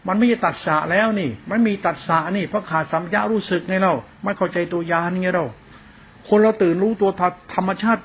[0.08, 3.94] มันไม่ใช่ตัดสะแล้วนี่ มันมีตัดสะนี่เพราะขาดสัมยารู้สึกไงเรา
[4.24, 5.46] ไม่เข้าใจตัวยานไงเรา
[6.28, 7.10] คนเราตื่นรู้ตัว
[7.54, 8.02] ธรรมชาติ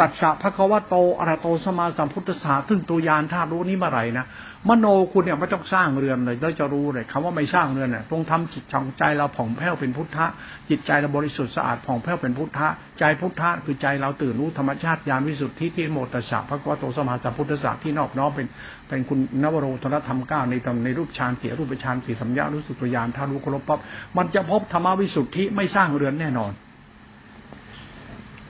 [0.00, 4.26] ตัดสะพระควะโตอรโตสมาสัมพุทธศาสซึ่งตัวยานธาตุรู้นี้เมื่อไหร่นะ
[4.68, 10.26] มโนคุณเนี่ยไม่ต้องสร้างเรือนเลยเราจะรู้เลยคำว่าไม่สร้างเรือนเนี่ยตรงทำจิตของใจเราผ่องแผ้วเป็นพุทธะ
[10.70, 12.68] จิตใจเราบริสุทธิ์สะอาดผ่องแผ้วเป็นพุทธะ
[12.98, 18.46] ใจพุทธะคือใจเราตื่นรู้ธรรมชาติญาณวิสุทธิที่โมตสะพระควะโตสมาสัมพุทธศาที่นอบน้อมเป็น
[18.88, 23.78] เป็นคุณนวโรธนธรรมก้าในตำในรูปฌานเสียรูปฌานสี่สัมยารู้สึกตัวยานธาตุรู้ครบปั๊บ
[24.16, 26.52] มันจะพบธรรมวิสุทธิไม่สร้างเรือนแน่นอน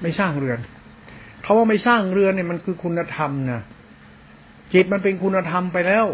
[0.02, 3.60] ไม่สร้างเรือนาว่าไม่สร้างเรือนเนี่ยมันคือคุณธรรมนะ
[4.72, 6.06] จิตมันเป็นคุณธรรมไปแล้ว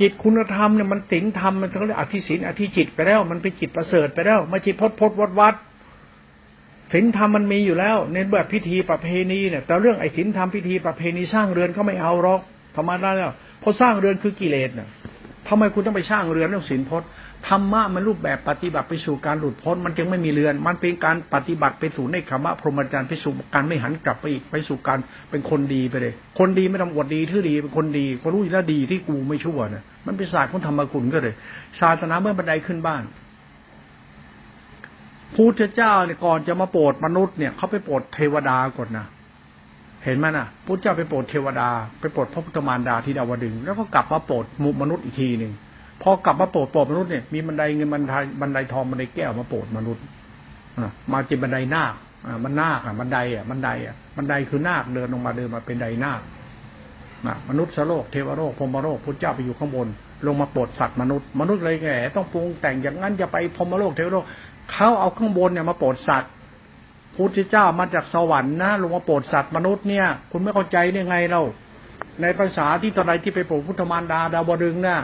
[0.00, 5.54] จิตคุณธรรมเนี่ยมันสิงธรรมมันเขาเรียกอธิศีลอธิจิตไปแล้ว มันเป็นจิตประเสริฐไปแล้วมาจิตพดพดวัดวัด
[6.92, 12.40] ศีลธรรมมันมีอยู่แล้วในแบบพิธีประเพณีเนี่ย แต่เรื่องไอ้ศีลธรรมพิธีประเพณีสร้างเรือนเขาไม่เอาหรอก
[12.76, 14.88] ธรรมะได้แล้วเพราะสร้างเรือนคือกิเลสเนี่ย
[15.48, 17.08] ทำไมคุณต้องไปสร้างเรือนเรื่องศีลพจน์
[17.48, 24.98] ธรรมะมันรูปแบบปฏิบัติไปสู่การหลุดพ้น มันจึงไม่มีเรือน มันเป็นการปฏิบัติไปสู่ในคำว่าพรหมจรรย์ไปสู่การไม่หันกลับไปอีกไปสู่การ
[25.30, 31.34] เป็นคนดีไปเลย คนดีไม่ต้องอวดดีที่ดีเป็นคนดีก็รู้แล้วดีที่กูไม่ชั่วนะมันเป็นศาสตร์ของธรรมคุณก็เลย
[31.80, 33.02] ศาสนาเมื่อบันไดขึ้นบ้าน
[35.34, 39.06] พุทธเจ้าเนี่ยก่อนจะมาโปรดมนุษย์เนี่ยเขาไปโปรดเทวดาก่อนนะ
[40.04, 41.68] เห็นไหมนะพุทธเจ้าไปโปรดเทวดา
[42.00, 44.44] ไปโปรดพระพุทธมารดาที่ดาวดึงส์แล้วก็กลับมาโปรด
[44.82, 45.52] มนุษย์อีกทีหนึ่ง
[46.02, 50.04] พอกลับมาโปรดโปรดมนุษย์เนี่ยมีบันไดเงินบันไดบันไดทองบันไดแก้วมาโปรดมนุษย์
[51.12, 51.94] มาจิบันไดนาค
[52.44, 56.20] มันนาคอะบันไดอะบันไดอะบันไดคือนาคเดินลงมาเดินมาเป็นไดนาค
[57.48, 59.88] มนุษย์สโลกเทวโลกพรหมโลกพุทธเจ้าไปอยู่ข้างบน
[60.26, 64.24] ลงมาโปรดสัตว์มนุษย์มนุษย์เลยแก่ต้องปรุงแต่งอย่างนั้นจะไปพรหมโลกเทวโลก
[64.72, 66.30] เขาเอาข้างบนเนี่ยมาโปรดสัตว์
[67.16, 71.42] พุทธเจ้ามาจากสวรรค์นะลงมาโปรดสัตว์มนุษย์เนี่ย คุณไม่เข้าใจได้ไงเรา
[72.22, 74.98] ในภาษาที่ตอนใดที่ไปโปรดพุทธมารดาดาวดึงน่ะ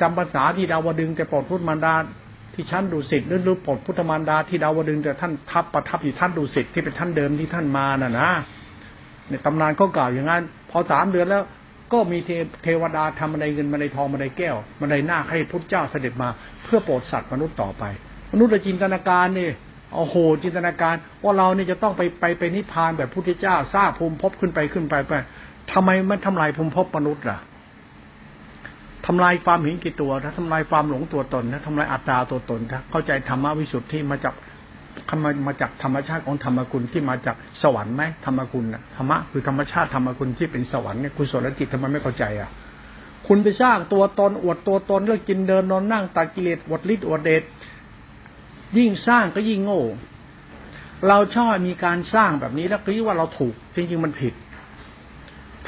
[0.00, 1.94] จำภาษาที่ดาวดึงจะโปรดพุทธมารดา
[2.54, 8.30] ที่ชั้นดุสิตหรือรูปโปรดพุทธมารดาที่ดาวดึงแต่ท่านทับประทับอยู่ท่านดุสิตที่เป็นท่านเดิมที่ท่านมาน่ะนะ
[9.28, 11.42] ในตำนานก็กล่าวอย่างนั้น พอสามเดือนแล้ว
[11.92, 12.18] ก็มี
[12.62, 16.28] เทวดาทำบันไดเงินบันไดทองบันไดแก้วบันไดหน้าให้พุทธเจ้าเสด็จมา
[16.64, 17.84] เพื่อโปรดสัตว์มนุษย์ต่อไป
[18.32, 19.48] มนุษย์จินตนาการนี่
[19.96, 25.12] โอ้โหจินตนาการว่าเราเนี่ยจะต้องไปไปไปนิพพานแบบพุทธเจ้าสร้างภูมิภพขึ้นไปขึ้นไปไป
[25.72, 27.38] ทำไมมันทำลายภูมิภพมนุษย์ล่ะ
[29.06, 34.34] ทำลายความเห็นกี่ตัวถ้าทำลายความหลงตัวตนถ้าทำลายอัตตาตัวตนถ้าเข้าใจธรรมวิสุทธิ์ที่มาจาก
[35.24, 42.50] มามาจากธรรมชาติของธรรมคุณที่มาจากสวรรค์ไหมธรรมคุณนะธรรมะคือธรรมชาติธรรมคุณที่เป็นสวรรค์เนี่ยคุณสนจิตทำไมไม่เข้าใจอะ
[43.28, 47.42] คุณไปสร้างตัวตนอวดตัวตนเรื่องกินเดินนอนนั่งตัดกิเลสอวดฤทธิ์อวดเดช
[48.76, 49.82] ยิ่งสร้างก็ยิ่งโง่
[51.08, 54.34] เราชอบมีการสร้างแบบนี้แล้วคิดว่าเราถูกจริงๆมันผิด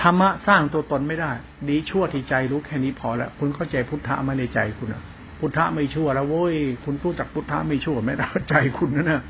[0.04, 1.32] ธรรมะสร้างตัวตนไม่ได้
[1.68, 5.02] ดีชั่วที่ใจรู้แค่นี้พอแล้ว คุณเข้าใจพุทธะมาในใจคุณอะ
[5.38, 9.22] พุทธะไม่ชั่วแล้วโว้ย คุณรู้จักพุทธะไม่ชั่วไม่ได้ใจคุณนะนะ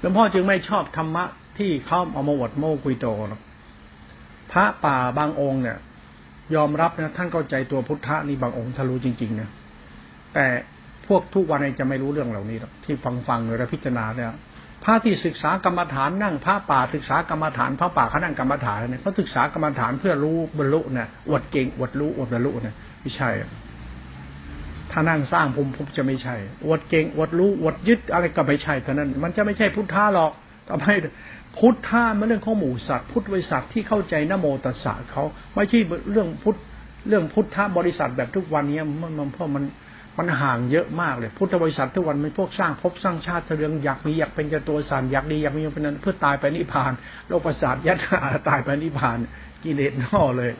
[0.00, 1.24] หลวงพ่อจึงไม่ชอบธรรมะ
[1.58, 3.40] ที่เข้าเอามาอวดโม้คุยโตหรอก
[4.52, 5.78] พระป่าบางองค์เนี่ย
[6.54, 9.48] ยอมรับนะท่านเข้าใจตัวพุทธะนี่บางองค์ทะลุจริงๆนะ
[10.34, 10.46] แต่
[11.06, 14.28] พวกทุกวันนี้จะไม่รู้เรื่องเหล่านี้หรอกที่ฟังฟังเลยและพิจารณาเนี่ย
[14.84, 23.30] พระที่ศึกษากรรมฐานนั่งพระป่าศึกษากรรมฐานพระป่าเขานั่งกรรมฐานเนี่ยเขาศึกษากรรมฐานเพื่อรู้บรรลุเนี่ยอวดเก่งอวดรู้อวดบรรลุเนี่ยไม่ใช่
[24.90, 30.32] ถ้านั่งสร้างภูมิภพจะไม่ใช่อวดเก่งอวดรู้อวดยึดอะไรก็ไม่ใช่เท่านั้น มันจะไม่ใช่พุทธะหรอก
[30.68, 30.86] ทำไม
[31.58, 35.24] พุทธะมันเรื่องของหมู่สัตว์ พุทธบริษัทที่เข้าใจนโมตัสสะเขา
[35.54, 35.78] ไม่ใช่
[36.10, 36.56] เรื่องพุทธ
[37.08, 38.80] เรื่องพุทธบริษัทแบบทุกวันนี้
[39.18, 39.64] มันเพราะมัน
[40.18, 46.92] มันห่างเยอะมากเลย พุทธบริษัททุกวันมันพวกสร้างภพสร้างชาติเรื่องอยากมีอยากเป็นจะตัวสารอยากดีอยากมีเป็นนั้นเพื่อตายไปนิพพาน
[47.28, 47.98] โลกประสาทยัด
[48.48, 49.18] ตายไปนิพพาน
[49.64, 50.52] กิเลสน่อเลย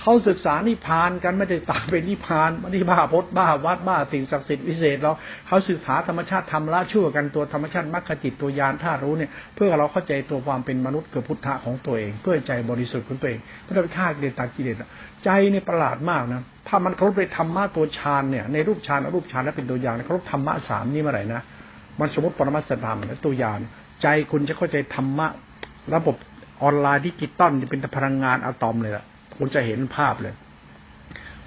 [0.00, 5.12] เขาศึกษานิพพานกันไม่ได้ตายไปนิพพานไม่ได้บ้าพจบ้าวัดบ้าสิ่งศักดิ์สิทธิ์วิเศษเรา
[5.46, 14.76] เขาศึกษาธรรมชาติทำละชั่วกันตัวธรรมชาติมรรคจิตตัวยานท่ารู้เนี่ยเพื่อเราเข้าใจตัวความเป็นมนุษย์เกิดพุทธะของตัวเอง เพื่อใจบริสุทธิ์ของตัวเองเพื่อไปฆ่ากิเลสตัดกิเลส
[15.24, 21.40] ใจเนี่ยประหลาดมากนะ ถ้ามันเขาไปธรรมะตัวฌานเนี่ยในรูปฌานรูปฌานแล้วเป็นตัวอย่างเขารพธรรมะสามนี่เมื่อไหร่นะ
[22.00, 23.58] มันสมมติปรมัตถธรรมและตัวอย่าง
[24.02, 25.26] ใจคุณจะเข้าใจธรรมะ
[25.94, 26.16] ระบบ
[26.62, 29.04] ออนไลน์ดิจิตอลจะเป็นพลังงานอะตอมเลยล่ะ
[29.38, 30.34] คุณจะเห็นภาพเลย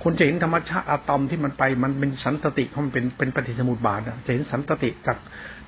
[0.04, 5.18] คุณจะเห็นธรรมชาติอะตอมที่มันไปมันเป็นสันตติเขามันเป็นเป็นปฏิจจสมุปบาทนะจะเห็นสันตติจาก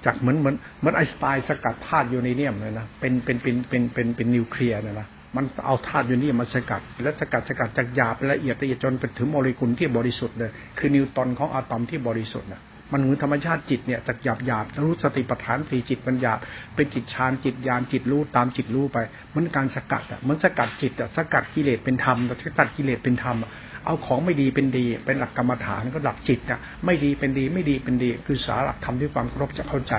[0.05, 12.61] จากเหมือนเหมือนเหมือนไอน์สไตน์สกัดธาตุยูเรเนียมเลยนะเป็นเป็นเป็นเป็นเป็นเป็นนิวเคลียร์นะนะ มันเอาธาตุยูเรเนียมมาสกัด แล้วสกัดสกัดจากหยาบละเอียดละเอียดจนไปถึงโมเลกุลที่บริสุทธิ์เลยคือนิวตรอนของอะตอมที่บริสุทธิ์นะ
[12.93, 16.39] มันเหมือนธรรมชาติจิตเนี่ยจากหยาบหยาบรู้สติปัฏฐานสี่จิตมันหยาบ
[16.75, 18.97] เป็นจิตฌานจิตญาณจิตรู้ตามจิตรู้ไป
[19.35, 23.37] มันการสกัดอะมันสกัดจิตอะสกัดกิเลสเป็นธรรมสกัดกิเลสเป็นธรรม
[23.85, 29.95] เอาของไม่ดีเป็นดี เป็นหลักกรรมฐานก็หลักจิตอะไม่ดีเป็นดีไม่ดีเป็นดี คือสาระธรรมที่ความครบจะเข้าใจ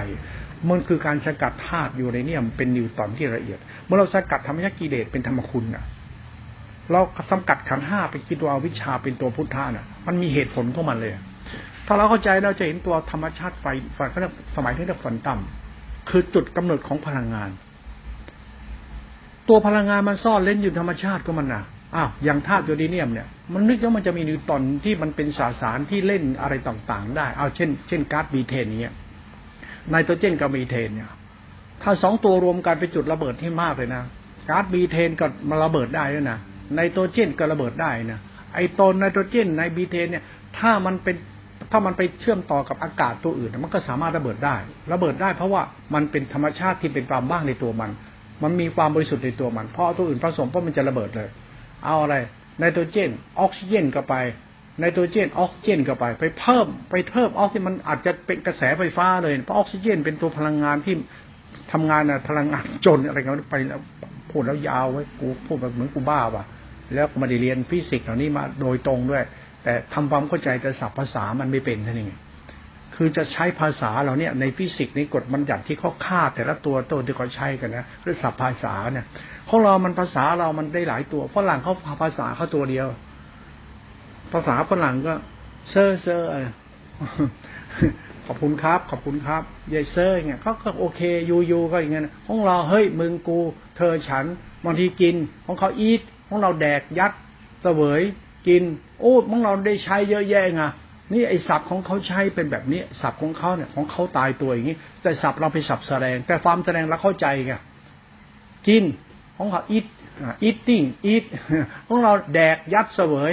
[0.68, 5.84] มันคือการสกัดธาตุยูเรเนียมเป็นนิวตอนที่ละเอียด เมื่อเราสกัดธรรมชาติกิเลสเป็นธรรมคุณอะ
[6.92, 7.00] เรา
[7.30, 11.12] สกัดขันห้าไปคิดว่าวิชาเป็นตัวพุทธะน่ะ มันมีเหตุผลของมันเลย
[11.86, 17.50] ถ้าเราเข้าใจเราจะเห็นตัวธรรมชาติไฟไฟเขาเรียกสมัยที่เรียกฝนต่ำคือจุดกำเนิดของพลังงาน
[19.48, 21.62] ตัวพลังงานมันซ่อนเล่นอยู่ธรรมชาติก็มันน่ะ
[21.96, 28.92] อ้าวอย่างธาตุยูเรเนียมเนี่ยมันนึกว่ามันจะมีนิวตอนที่มันเป็นสสารที่เล่นอะไรต่างๆ ได้ เอาเช่น เช่นก๊าซบีเทนเนี้
[29.91, 31.11] ไนโตรเจนกับมีเทนเนี่ย
[31.83, 34.03] ถ้าสองตัวรวมกันไปจุดระเบิดที่มากเลยนะ
[34.49, 36.39] ก๊าซบีเทนก็มาระเบิดได้ด้วยนะ
[36.74, 38.20] ไนโตรเจนก็ระเบิดได้นะ
[38.55, 40.24] ไอตนไนโตรเจนในบีเทนเนี่ย
[40.59, 41.16] ถ้ามันเป็น
[41.70, 44.57] ถ้ามันไปเชื่อมต่อกับอากาศตัวอื่น มันก็สามารถระเบิดได้
[44.93, 45.62] ระเบิดได้เพราะว่า
[45.95, 47.91] มันเป็นธรรมชาติที่เป็นความว่างในตัวมัน
[48.43, 51.28] มันมีความบริสุทธิ์ในตัวมัน เพราะตัวอื่นผสมเพราะมันจะระเบิดเลย
[51.85, 52.16] เอาอะไร
[52.59, 53.11] ไนโตรเจน
[53.41, 54.14] ออกซิเจนเข้าไป
[54.81, 60.95] ไนโตรเจนออกซิเจนเข้าไป ไปเพิ่มไปเพิ่มออกซิเจนมันอาจจะเป็นกระแสไฟฟ้าเลยเพราะออกซิเจนเป็นตัวพลังงานที่
[61.72, 63.81] ทำงานนะพลังงานจนอะไรกันไปแล้ว
[64.31, 66.45] พูดแล้วยาวไว้กูพูดแบบเหมือนกูบ้าว่ะ
[66.95, 69.22] แล้วมาได้เรียนฟิสิกส์เหล่านี้มาโดยตรงด้วย
[69.64, 72.18] แต่ทำความเข้าใจแต่ศัพท์ภาษามันไม่เป็นท่านี้
[72.95, 79.07] คือจะใช้ภาษาเราเนี่ยในฟิสิกส์ในกฎบัญญัติที่เขาค่าแต่ละตัวตัวที่เขาใช้กันนะหรือศัพท์ภาษาเนี่ย
[79.49, 82.87] ของเรามันภาษาเรามันได้หลายตัวฝรั่งเขาภาษาเขาตัวเดียว
[84.33, 85.14] ภาษาฝรั่งก็
[85.70, 86.28] sir sir
[88.26, 89.43] ขอบคุณครับ ขอบคุณครับ
[89.74, 93.39] yes sir เนี่ยเขาก็โอเค you you ก็อย่างเงี้ยของเราเฮ้ยมึงกู
[93.76, 94.24] เธอฉัน
[94.64, 95.14] บางทีกิน
[95.47, 97.12] ของเขาอีทของเราแดกยัด
[97.62, 98.03] เสวย
[98.49, 98.62] กิน
[99.01, 100.62] โอ้ของเราได้ใช้เยอะแยะไง
[101.12, 107.55] นี่ไอ้ศัพท์ของเขาใช้เป็นแบบนี้ศัพท์ของเขาเนี่ยของเขาตายตัวอย่างนี้ แต่ศัพท์เราไปศัพท์แสดง แต่ความแสดงเราเข้าใจไง
[108.68, 108.83] กิน
[109.37, 109.87] ของเขาอีท
[110.43, 111.24] อีทติ้งอีท
[111.89, 113.31] ของเราแดกยัดเสวย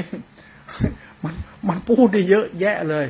[1.24, 1.34] มัน
[1.68, 3.06] มันพูดได้เยอะแยะเลย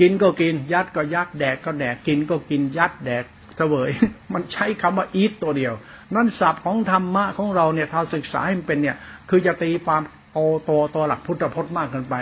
[0.00, 3.24] กินก็กิน ยัดก็ยัดแดกก็แดก กินก็กินยัดแดก
[3.56, 3.90] เสวย
[4.32, 5.74] มันใช้คำว่าอีทตัวเดียว
[6.14, 8.96] นั่นศัพท์ของธรรมะของเราเนี่ยเราศึกษาให้มันเป็นเนี่ย
[9.28, 10.02] คือจะตีความ
[10.32, 12.14] โตโตตัวหลักพุทธพจน์มากเกินไป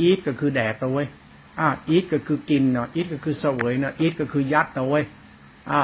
[0.00, 1.06] อีทก็คือแดกตัวเว้ย
[1.60, 5.04] อ่าอีทก็คือกินเนาะอีทก็คือเสวยเนาะอีทก็คือยัดเนาะเว้ย
[5.70, 5.80] อ่า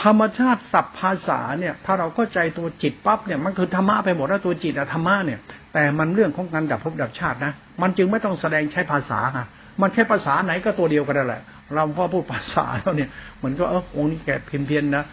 [0.00, 5.40] ธรรมชาติศัพท์ภาษาเนี่ย ถ้าเราเข้าใจตัวจิตปั๊บเนี่ยมันคือธรรมะไปหมดแล้วตัวจิตอะธรรมะเนี่ย
[5.72, 7.52] แต่มันเรื่องของการดับภพดับชาตินะ
[7.82, 9.46] มันจึงไม่ต้องแสดงใช้ภาษาค่ะ
[9.82, 11.42] มันใช้ภาษาไหนก็ตัวเดียวกันแหละ
[11.74, 15.04] เราพอพูดภาษาแล้วเนี่ยเหมือนก็เออองค์นี้แกเพียนเพียนนะ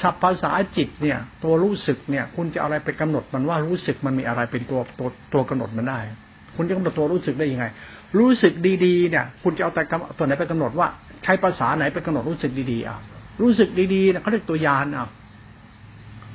[0.00, 6.00] สัพภาษาจิตเนี่ย ตัวรู้สึกเนี่ย คุณจะอะไรไปกำหนดมันว่ารู้สึกมันมีอะไรเป็นตัวตัวตัวกำหนดมันได้
[6.56, 7.66] คุณจะกำหนดตัวรู้สึกได้ยังไง
[8.18, 8.52] รู้สึก
[8.84, 9.82] ดีๆเนี่ย คุณจะเอาแต่
[10.18, 10.88] ตัวไหนไปกำหนดว่า
[11.24, 12.98] ใช้ภาษาไหนไปกำหนดรู้สึกดีๆอะ
[13.42, 15.08] รู้สึกดีๆเนี่ยเขาเรียกตัวยานอะ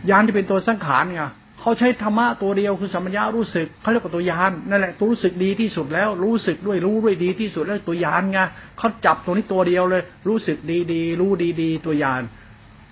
[0.09, 1.21] ยานที่เป็นตัวสังขารไง
[1.61, 8.39] เขาใช้ธรรมะตัวเดียวคือสัมปญารู้สึกเขาเรียกว่าตัวยานนั่นแหละตัวรู้สึกดีที่สุดแล้ว รู้สึกด้วยรู้ด้วยดีที่สุดแล้วตัวยานไง
[8.77, 10.57] เขาจับตัวนี้ตัวเดียวเลย รู้สึก
[10.93, 11.31] ดีๆ รู้
[11.61, 12.23] ดีๆ ตัวยาน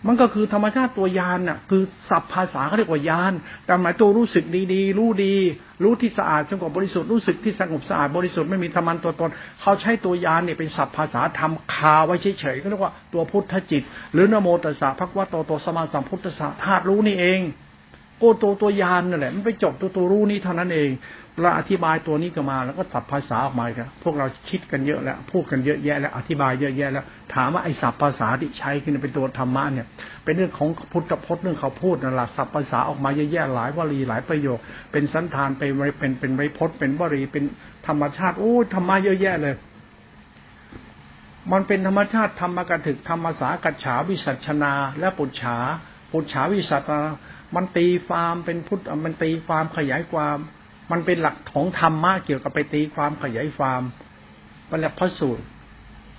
[0.08, 3.34] มันก็คือธรรมชาติตัวยานน่ะคือศัพท์ภาษาเขาเรียกว่ายาน
[3.66, 4.44] แต่หมายตัวรู้สึก
[4.74, 5.36] ดีๆ รู้ดี
[5.84, 9.30] รู้ที่สะอาดสงบบริสุทธิ์รู้สึกที่สงบสะอาดบริสุทธิ์ไม่มีธรรมันตัวตน
[9.62, 17.42] เขาใช้ตัวยานเนี่ยเป็นศัพท์ภาษาธรรมคาไว้เฉยๆเขาเรียกว่าตัวพุทธจิต หรือนโมตัสสะพระวะโตโตสมาสัมพุทธะธาตุรู้นี่เอง
[18.20, 20.90] โอ้ตัวตัวยานนั่นแหละมันไปจบตัวตัวรู้นี้เท่านั้นเอง
[21.42, 29.88] เราอธิบายตัวนี้ก็มา แล้วก็ตัดภาษาออกมาครับพวกเราคิดกันเยอะแล้วพูดกันเยอะแยะแล้วอธิบายเยอะแยะแล้ว ถามว่าไอ้ศัพท์ภาษาที่ใช้ขึ้นเป็นตัวธรรมะเนี่ย
[30.24, 34.60] เป็นเรื่องของพุทธพจน์เรื่องเขาพูดนั่นแหละศัพท์ภาษาออกมาเยอะแยะหลายวลีหลายประโยค
[34.92, 37.44] เป็นสันธานเป็นเป็นเป็นไวพจน์เป็นวลีเป็น
[37.88, 39.56] ธรรมชาติโอ้ธรรมะเยอะแยะเลย
[41.52, 45.58] มันเป็นธรรมชาติธรรมกถึกธรรมสากัจฉาวิสัชนา และปุจฉา
[46.12, 47.10] ปุจฉาวิสัชนา
[47.56, 50.38] มันตีความเป็นพุทธมันตีความขยายความ
[50.92, 53.82] มันเป็นหลักของธรรมะเกี่ยวกับไปตีความขยายความ
[54.68, 55.44] เป็นหลักพระสูตร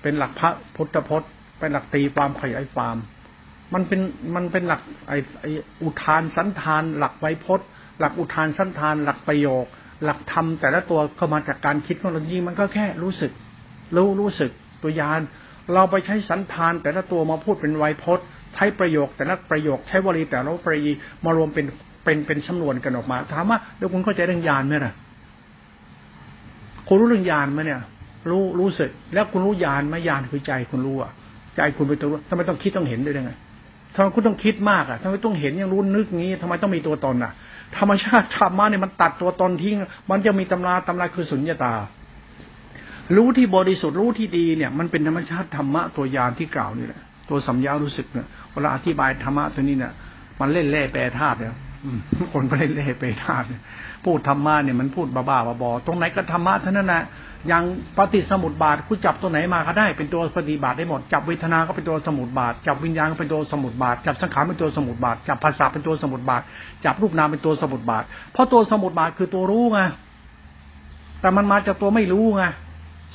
[0.03, 2.97] เป็นหลักพระพุทธพจน์ เป็นหลักตีความขยายความ
[3.75, 4.01] มันเป็น
[4.35, 5.45] มันเป็นหลักไอไอ
[5.83, 7.67] อุทานสันธาน หลักไวยพจน์
[7.99, 9.65] หลักอุทานสันธาน หลักประโยค
[10.05, 13.33] หลักธรรมแต่ละตัวก็มาจากการคิดของเราจริงมันก็แค่รู้สึก
[13.97, 14.51] รู้รู้สึก
[14.83, 15.21] ตัวยาน
[15.75, 20.93] เราไปใช้สันธานแต่ละตัวมาพูดเป็นไวยพจน์ ใช้ประโยคแต่ละประโยคใช้วลีแต่ละวลี
[21.25, 21.67] มารวมเป็น
[22.05, 24.93] เป็นเป็นสำนวนกันออกมา ถามว่าแล้วคุณเข้าใจเรื่องยานไหมล่ะ
[26.89, 27.81] คุณรู้เรื่องยานไหมเนี่ย
[28.31, 31.11] รู้รู้สึก แล้วคุณรู้ยานไหมยานคือใจคุณรู้อะ
[31.57, 33.33] ใจคุณเป็นตัวรู้ทำไมต้องคิดต้องเห็นด้วยยังไง
[33.95, 37.33] ทำไมคุณต้องคิดมากอะทำไมต้องเห็นยังรู้นึกงี้ทำไมต้องมีตัวตนอะ
[37.79, 39.77] ธรรมชาติธรรมะเนี่ยมันตัดตัวตนทิ้ง
[40.11, 41.75] มันจะมีตำราตำราคือสุญญตา
[43.17, 49.93] รู้ที่บริสุทธิ์รู้ที่ดีเนี่ย มันเป็นธรรมชาติธรรมะตัวยานที่กล่าวนี่แหละ ตัวสัมยารู้สึกเนี่ยเวลาอธิบายธรรมะตัวนี้เนี่ย
[50.41, 51.55] มันเล่นแร่แปรธาตุเนี่ย
[52.33, 53.45] คนก็เลยเล่ไปทาน
[54.05, 57.03] พูดธรรมะเนี่ยมันพูดบ้าๆบอๆตรงไหนก็ธรรมะเท่านั้นแหละ
[57.49, 57.63] อย่าง
[57.97, 66.43] ปฏิสมุติบาทคุณจับตัวไหนมาก็ได้เป็นตัวปฏิบาทได้หมดจับเวทนาก็เป็นตัวสมุติบาทจับวิญญาณก็เป็นตัวสมุติบาทจับสังขารเป็นตัวสมุติบาทจับภาษาเป็นตัวสมุติบาท
[66.85, 69.81] จับรูปนามเป็นตัวสมุติบาทเพราะตัวสมุติบาทคือตัวรู้ไง
[71.21, 72.45] แต่มันมาจากตัวไม่รู้ไง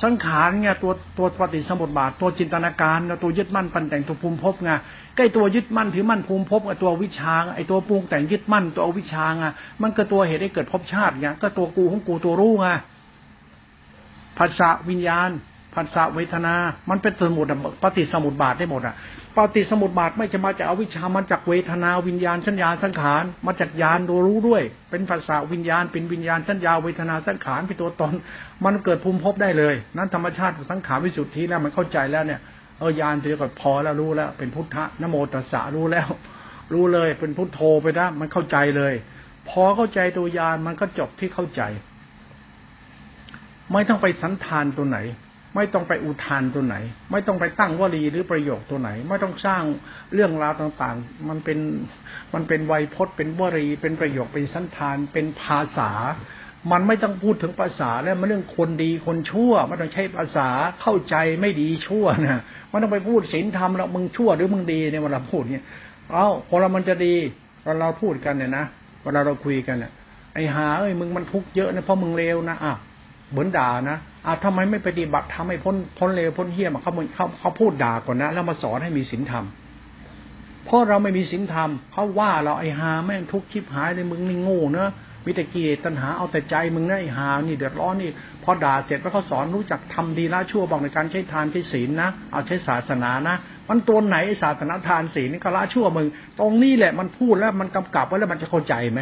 [0.03, 4.71] สังขารเนี่ยตัวตัวปฏิสมุติบาท ตัวจินตนาการตัวยึดมั่นปันแต่งตัวภูมิภพไง
[5.15, 9.45] ใกล้ตัวยึดมั่นถือมั่นภูมิภพไอตัววิชาไอตัวปรุงแต่งยึดมั่นตัววิชาไง
[9.81, 12.67] มันก็ตัวเหตุให้เกิดภพชาติไงก็ตัวกูของกูตัวรู้ไง
[14.37, 15.29] ภาษาวิญญาณ
[15.75, 16.53] ผัสสะเวทนา
[16.89, 17.45] มันเป็นสมุด
[17.83, 18.95] ปฏิสมุติบาทได้หมดอะ
[19.37, 24.61] ปฏิสมุติบาทไม่จะมาจากอวิชามันจากเวทนาวิญญาณสัญญาสังขารมาจากญาณตัวรู้ด้วย
[24.91, 28.13] เป็นภาษาวิญญาณเป็นวิญญาณสัญญาเวทนาสังขารเป็นตัวตน
[28.65, 32.39] มันเกิดภูมิภพได้เลย นั้นธรรมชาติสังขารวิสุทธิแล้วมันเข้าใจแล้วเนี่ย
[32.79, 36.07] เออญาณตัวก็พอแล้วรู้แล้ว เป็นพุทธะนโมตัสสะรู้แล้ว
[36.73, 38.93] รู้เลยเป็นพุทโธไปนะมันเข้าใจเลย
[39.49, 41.61] พอเข้าใจตัวญาณมันก็จบที่เข้าใจ
[43.71, 44.99] ไม่ต้องไปสันทานตัวไหน
[45.55, 46.75] ไม่ต้องไปอุทานตัวไหน
[47.11, 49.63] ไม่ต้องไปตั้งวลีหรือประโยคตัวไหน ไม่ต้องสร้าง
[50.13, 51.59] เรื่องราวต่างๆ มันเป็น
[52.33, 55.91] มันเป็นไวยพจน์ เป็นวลี เป็นประโยคเป็นสันทาน เป็นภาษา
[56.71, 60.47] มันไม่ต้องพูดถึงภาษาแล้วมันเรื่องคนดีคนชั่วไม่ต้องใช้ภาษา
[60.81, 62.41] เข้าใจไม่ดีชั่วนะ
[62.71, 65.65] มันต้องไปพูดศีลธรรมแล้วมึงชั่วหรือมึงดีเนี่ยเวลาพูดเนี่ย
[66.11, 67.15] เอ้าพอเรามันจะดี
[67.63, 68.65] เวลาเราพูดกันเนี่ยนะ
[69.03, 69.91] เวลาเราคุยกันเนี่ย
[70.33, 72.73] ไอ้หาเอ้ยมึงมันทุกข์เยอะนะเพราะมึงเลวนะอะ
[73.31, 79.45] เหมือนด่านะอ่าทำไมไม่ปฏิบัติทำให้พ้นพ้นเลวพ้นเหี้ยมเขาเขาเขาพูดด่าก่อนนะ แล้วมาสอนให้มีศีลธรรม
[80.65, 84.91] เพราะเราไม่มีศีลธรรมเขาว่าเราไอ้หาแม่งทุกข์ชิบหายเลยมึงนี่โง่เนอะ
[85.25, 88.09] มีแต่กิเลสตัณหาเอาแต่ใจมึงนะไอ้หานี่เดือดร้อนนี่
[88.43, 93.35] พอด่าเสร็จแล้วเขาสอนรู้จักทำดีละชั่วบอกในการใช้ทานใช้ศีลนะเอาใช้ศาสนานะ
[93.69, 96.07] มันตัวไหนศาสนาทานศีลนี่ก็ละชั่วมึง
[96.39, 99.01] ตรงนี้แหละมันพูดแล้วมันกำกับไว้แล้วมันจะเข้าใจไหม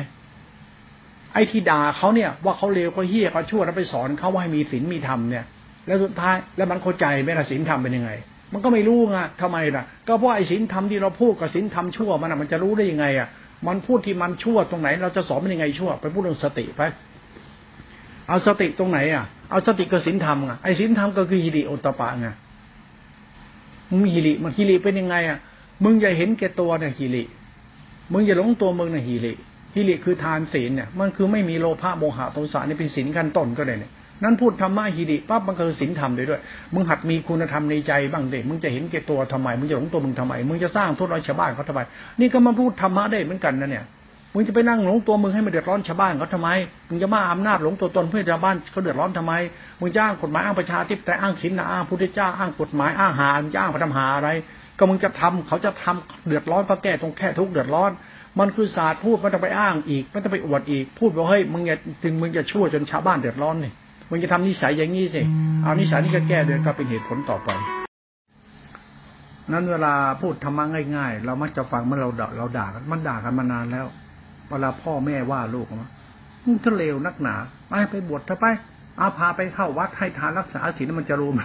[1.34, 5.46] ไอ้ที่ด่าเขาเนี่ย ว่าเขาเลวเขาเฮี้ยเขาชั่วแล้วไปสอนเขาว่าให้มีศีลมีธรรมเนี่ย
[5.88, 8.12] แล้วสุดท้ายแล้วมันเข้าใจไหมล่ะศีลธรรมเป็นยังไง
[8.54, 13.28] มันก็ไม่รู้ไงทำไมล่ะ ก็เพราะไอ้ศีลธรรมที่เราพูดกับศีลธรรมชั่วมันอะมันจะรู้ได้ยังไงอะ
[13.68, 16.82] มันพูดที่มันชั่วตรงไหน เราจะสอนมันยังไงชั่ว ไปพูดเรื่องสติไป
[18.28, 22.28] เอาสติตรงไหนอะเอาสติกับศีลธรรมอะไอ้ศีลธรรมก็คือฮิริโอตปะไง
[23.90, 25.38] มึงฮิริมันฮิริเป็นยังไงอะ
[25.84, 27.24] มึงอย่าเห็นแก่ตัวเนี่ยฮิริ
[28.12, 29.34] มึงอย่าหลงตัวมึงเนี่ยฮิริ
[29.76, 33.92] ฮิริคือทานศีลเนี่ยมันคือไม่มีโลภะโมหะโทสะนี่เป็นศีลขั้นต้นก็เลยเนี่ย
[34.24, 36.42] นั้นพูดธรรมะฮิริปั๊บมันคือศีลธรรมด้วยด้วย
[36.74, 41.82] มึงหัดมีคุณธรรมในใจบ้างเด็มึงจะเห็นแก่ตัวทำไมมึงจะหลงตัวมึงทำไมมึงจะสร้างทุกร้อยชาวบ้านเขาทำไม
[42.20, 43.86] นี่ก็มาพูดธรรมะได้เหมือนกันนะเนี่ย
[44.36, 46.50] มึงจะไปนั่งหลงตัวมึงให้มันเดือดร้อนชาวบ้านเขาทำไม
[46.90, 49.34] มึงจะมาอำนาจหลงตัวตนเพื่อชาวบ้านเขาเดือดร้อนทำไม
[49.80, 54.30] มึงจ้างกฎหมายอ้างประชาธิปไตยอ้างศีลนะอ้างพุทธเจ้าอ้างกฎหมายอ้างหาอ้างพระธรรมหาอะไร
[54.78, 57.92] ก็มึงจะทำเขาจะทำเดือดร้อนเพราะแก้ตรงแค่ทุกเดือดร้อน
[58.40, 63.72] มันคือศาสตร์พูดไม่ต้องไปอ้างอีกไม่ต้องไปอวดอีก พูดว่าเฮ้ยมึงอย่าถึงมึงจะชั่วจนชาวบ้านเดือดร้อนนี่
[64.10, 65.22] มึงจะทำนิสัยอย่างนี้สิ
[65.64, 67.50] เอานิสัยนี้ก็แก้เดือนก็เป็นเหตุผลต่อไป
[69.52, 70.66] นั้นเวลาพูดธรรมะ
[70.96, 73.86] ง่าย ๆ เรามักจะฟังเมื่อเราด่าเราด่ากันมันด่ากันมานานแล้ว
[74.50, 75.90] เวลาพ่อแม่ว่าลูกมา
[76.46, 77.36] มึงทะเลวนักหนา
[77.68, 78.46] ไปไปบวชเถอะไป
[79.00, 81.42] อาพาไปเข้าวัดให้ทานรักษาศีลมันจะรู้ไหม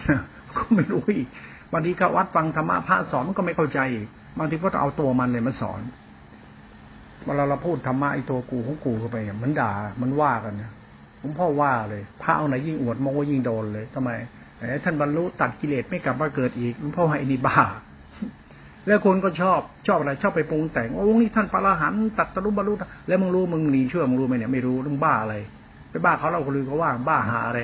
[0.57, 1.29] ก็ไม่รู้อีก
[1.73, 4.07] บางทีเข้าวัดฟังธรรมะพระสอนมันก็ไม่เข้าใจอีก
[4.39, 5.81] บางทีก็เอาตัวมันเลยมาสอน
[7.25, 10.73] เวลาเราพูดธรรมะไอตัวกูของกูเข้าไปมันด่ามันว่ากันเนี่ย
[11.21, 14.11] ผมพ่อว่าเลยพระเอาไหนยิ่งอวดมองว่ายิ่งโดนเลยทำไม
[14.57, 17.59] ไอ้ท่านบรรลุตัดกิเลสไม่กลับมาเกิดอีกมันพ่อให้นี่บ้า
[18.87, 22.73] แล้วคนก็ชอบชอบอะไรชอบไปปรุงแต่งโอ้นี่ท่านพระอรหันต์ตัดตรุบรรลุ
[23.09, 25.35] แล้วมึงรู้มึงหนีเชื่อมึงรู้ไหมเนี่ยไม่รู้มึงบ้าอะไร
[25.91, 27.59] ไปบ้าเขาเราคนลือเขาว่าบ้าหาอะไร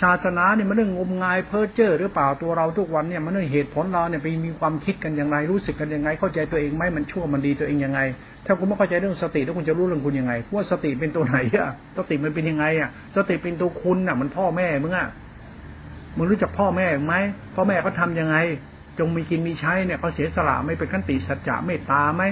[0.00, 8.00] ศาสนาเนี่ยมันเรื่องงมงายเพ้อเจ้อหรือเปล่าตัวเราทุกวันเนี่ยมันเรื่องเหตุผลเราเนี่ยไปมีความคิดกันอย่างไรรู้สึกกันยังไง เข้าใจตัวเองไหมมันชั่วมันดีตัวเองยังไง
[8.46, 15.08] ถ้าคุณไม่เข้าใจเรื่องสติแล้วคุณจะรู้เรื่องคุณยังไงว่าสติเป็นตัวไหนอะสติมันเป็นยังไงอะสติเป็นตัวคุณอะมันพ่อแม่มึงอะ
[16.16, 17.14] มึงรู้จักพ่อแม่ไหม
[17.54, 18.36] พ่อแม่เขาทายังไง
[18.98, 22.22] จงมีกินมีใช้เนี่ยเขาเสียสละไม่เป็นขันติสัจจะเมตตาไหม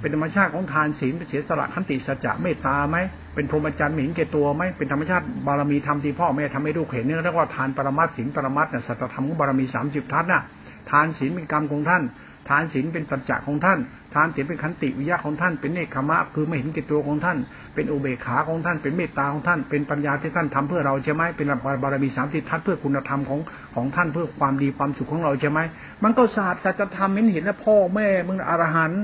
[0.00, 2.96] เป็นธรรมชาติของทานศีลเป็นเสียสละขันติสัจจะเมตตาไหม
[3.34, 10.42] เป็นพรหมจรรย์หมิ่นเกตัวไหมเป็นธรรมชาติบารมีธรรมที่พ่อแม่ทำให้ลูกเห็นเนี่ยเรียกว่าทานปรมัตศีลปรมัตเนี่ยสัจธรรมของบารมีสามสิบทัศน่ะ
[10.90, 12.04] ทานศีลเป็นกรรมของท่าน
[12.48, 13.78] ทานศีลเป็นสัจจะของท่าน
[14.14, 17.38] ทานศีลเป็นขันติวิยะของท่าน เป็นเนคขมะคือไม่เห็นเกตัวของท่าน
[17.74, 21.46] เป็นอุเบกขาของท่าน เป็นเมตตาของท่าน เป็นปัญญาที่ท่านทำเพื่อเราใช่ไหมเป็น
[21.82, 23.40] บารมีสามสิบทัศเพื่อคุณธรรมของ
[23.74, 25.60] ของท่านเพื่อความดีความสุขของเราใช่ไหม
[26.04, 29.02] มันก็ศาสตร์สัจธรรมเห็นเห็นแล้วพ่อแม่มึงอรหันต์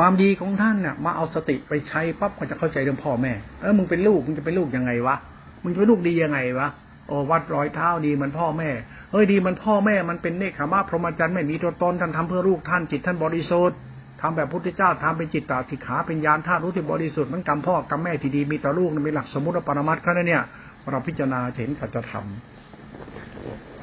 [0.00, 5.16] ความดีของท่านเนี่ยมาเอาสติไปใช้ปั๊บก็จะเข้าใจเรื่องพ่อแม่ เออมึงเป็นลูกมึงจะเป็นลูกยังไงวะ
[5.62, 6.68] มึงจะเป็นลูกดียังไงวะ
[7.08, 8.70] โอ้วัดรอยเท้าดีมันพ่อแม่
[9.12, 13.76] เฮ้ยดีมันพ่อแม่มันเป็นเนคขมาพรหมจรรย์ไม่มีตัวตนท่านทำเพื่อลูกท่านจิตท่านบริสุทธิ์
[14.20, 20.42] ทำแบบพุทธเจ้าทำเป็นจิตตาสิกขาเป็นญาณธาตุรู้ที่บริสุทธิ์มันกรรมพ่อกรรมแม่ที่ดีมีต่อลูกมีหลักสมมติปรมัตถ์เขาเนี่ย
[20.90, 22.26] เราพิจารณาเห็นสัจธรรม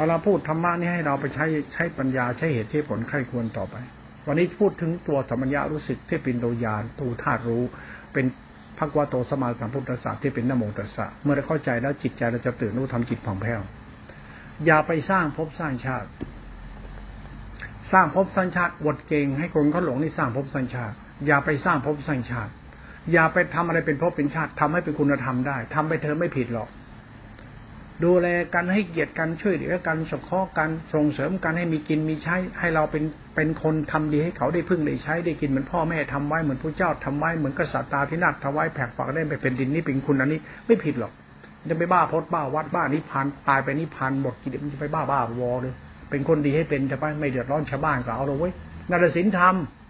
[0.10, 3.76] เราพูดธรรมะนี่ให้เราไปใช้ใช้ปัญญาใช้เหตุที่ผลใครควรต่อไป
[4.28, 7.64] วันนี้พูดถึงตัวสมัญญารู้สึกที่เป็นตัวยานตูธาตุรู้
[8.14, 8.26] เป็น
[8.78, 13.62] ภควาโตสมาสัมพุทธศาสตร์ที่เป็นนโมตัสสะเมื่อเราเข้าใจแล้วจิตใจเราจะตื่นรู้ทำจิตผ่องแผ้ว
[14.66, 16.08] อย่าไปสร้างภพสร้างชาติ
[17.92, 20.96] สร้างภพสร้างชาติอดเก่งให้คนเขาหลงนี่สร้างภพสร้างชาติ
[21.28, 22.52] อย่าไปสร้างภพสร้างชาติ
[23.14, 26.70] อย่าไปทำอะไรเป็นภพเป็นชาติทำให้เป็นคุณธรรมได้ทำไปเธอไม่ผิดหรอก
[28.04, 33.04] ดูแลกันให้เกียรติกันช่วยเหลือกันสงเคราะห์กันส่งเสริมกันให้มีกินมีใช้ ให้เราเป็น
[33.36, 41.12] เป็นคนทำดีให้เขาได้พึ่งได้ใช้ได้กินเหมือนพ่อแม่ทำไว้เหมือนพระเจ้าทำไว้เหมือนกษัตริย์ตาพินาศทำไว้แผกฝักได้ไปเป็นดินนี่เป็นคุณอันนี้ไม่ผิดหรอก
[41.70, 45.74] จะไปบ้าพดบ้าวัดบ้านิพานตายไปนิพานหมดกิเลสมันจะไปบ้าบ้าวอเลย
[46.10, 48.54] เป็นคนดีให้เป็นจะไปไม่เดือดร้อนชาวบ้านก็เอาเลยเว้ย
[48.90, 49.42] นาฏศิลป์ท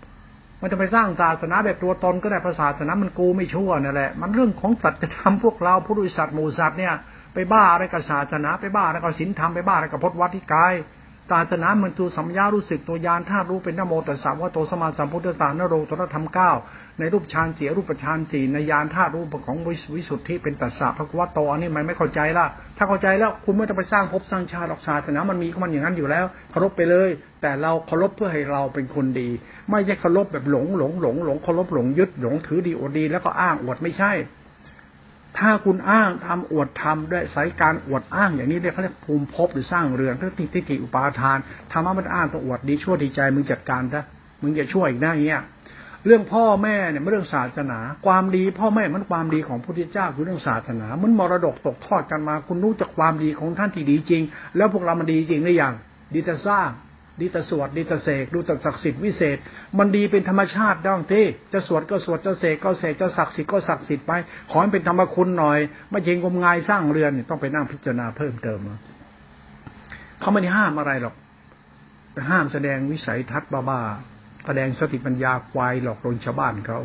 [0.06, 6.94] ำมันจะไปสร้างศาสนาแบบตัวตนก็ได้ภาษาศาสนามันกูไม่ชั่วนั่นแหละ มันเรื่องของสัจธรรมพวกเราผู้ดุสัตว์หมูสัตว์เนี่ย
[7.36, 10.76] ไปบ้าอะไรกับศาสนา ไปบ้าอะไรกับศีลธรรมไปบ้าอะไรกับพจนวัดที่กาย
[11.32, 16.52] ศาสนาเหมือนตัวสัมยารู้สึกตัวยานธาตุรู้เป็นนโมตัสสะว่าโตสมาสัมพุทธสานโรตัวธรรมเก้า
[17.00, 19.58] ในรูปฌานเสียรูปฌานสี่ในยานธาตุรูปของ
[19.96, 22.46] วิสุทธิเป็นตัสสะพระวัตโตอันนี้มันไม่เข้าใจละ
[22.78, 27.10] ถ้าเข้าใจแล้วคุณไม่ต้องไปสร้างภพสร้างชาติหรอกศาสนามันมีของมันอย่างนั้นอยู่แล้วเคารพไปเลย
[27.42, 29.30] แต่เราเคารพเพื่อให้เราเป็นคนดี
[29.70, 34.12] ไม่ใช่เคารพแบบหลงหลงหลงหลงเคารพหลงยึดหลงถือดีอดดีแล้วก็อ้างอวดไม่ใช่
[35.40, 41.38] ถ้าคุณอ้างทำอวดทำด้วยสายการอวดอ้างอย่างนี้เรียกเขาเรียกภูมิภพหรือสร้างเรือนเพื่อติทิฏฐิอุปาทาน
[41.72, 44.04] ทำให้มันอ้างตัวอวดดีชั่วดีใจมึงจัดการซะ
[44.42, 45.44] มึงอย่าช่วยอีกนะเงี้ย
[46.06, 54.22] เรื่องพ่อแม่เนี่ยเรื่องศาสนา ความดีพ่อแม่มันความดีของพระพุทธเจ้าคือเรื่องศาสนา มันมรดกตกทอดกันมา คุณรู้จักความดีของท่านที่ดีจริง
[54.58, 55.74] แล้วพวกเรามันดีจริงหรือยัง
[56.14, 56.70] ดีแต่สร้าง
[57.22, 59.38] ดีแต่สวดดีแต่เสกดูแต่ศักดิ์สิทธิ์วิเศษ
[59.78, 64.12] มันดีเป็นธรรมชาติด้องที่จะสวดก็สวดจะเสกก็เสกจะศักดิ์สิทธิ์ก็ศักดิ์สิทธิ์ไป
[64.52, 65.60] ขอให้เป็นธรรมคุณหน่อย
[65.90, 68.60] ไม่เจงงมงายสร้างเรือนต้องไปนั่งพิจารณาเพิ่มเติม
[70.20, 71.16] เขาไม่ได้ห้ามอะไรหรอก
[72.14, 76.80] แต่ห้ามแสดงวิสัยทัศน์บ้าๆแสดงสติปัญญาควายหลอกลวงชาวบ้านเขา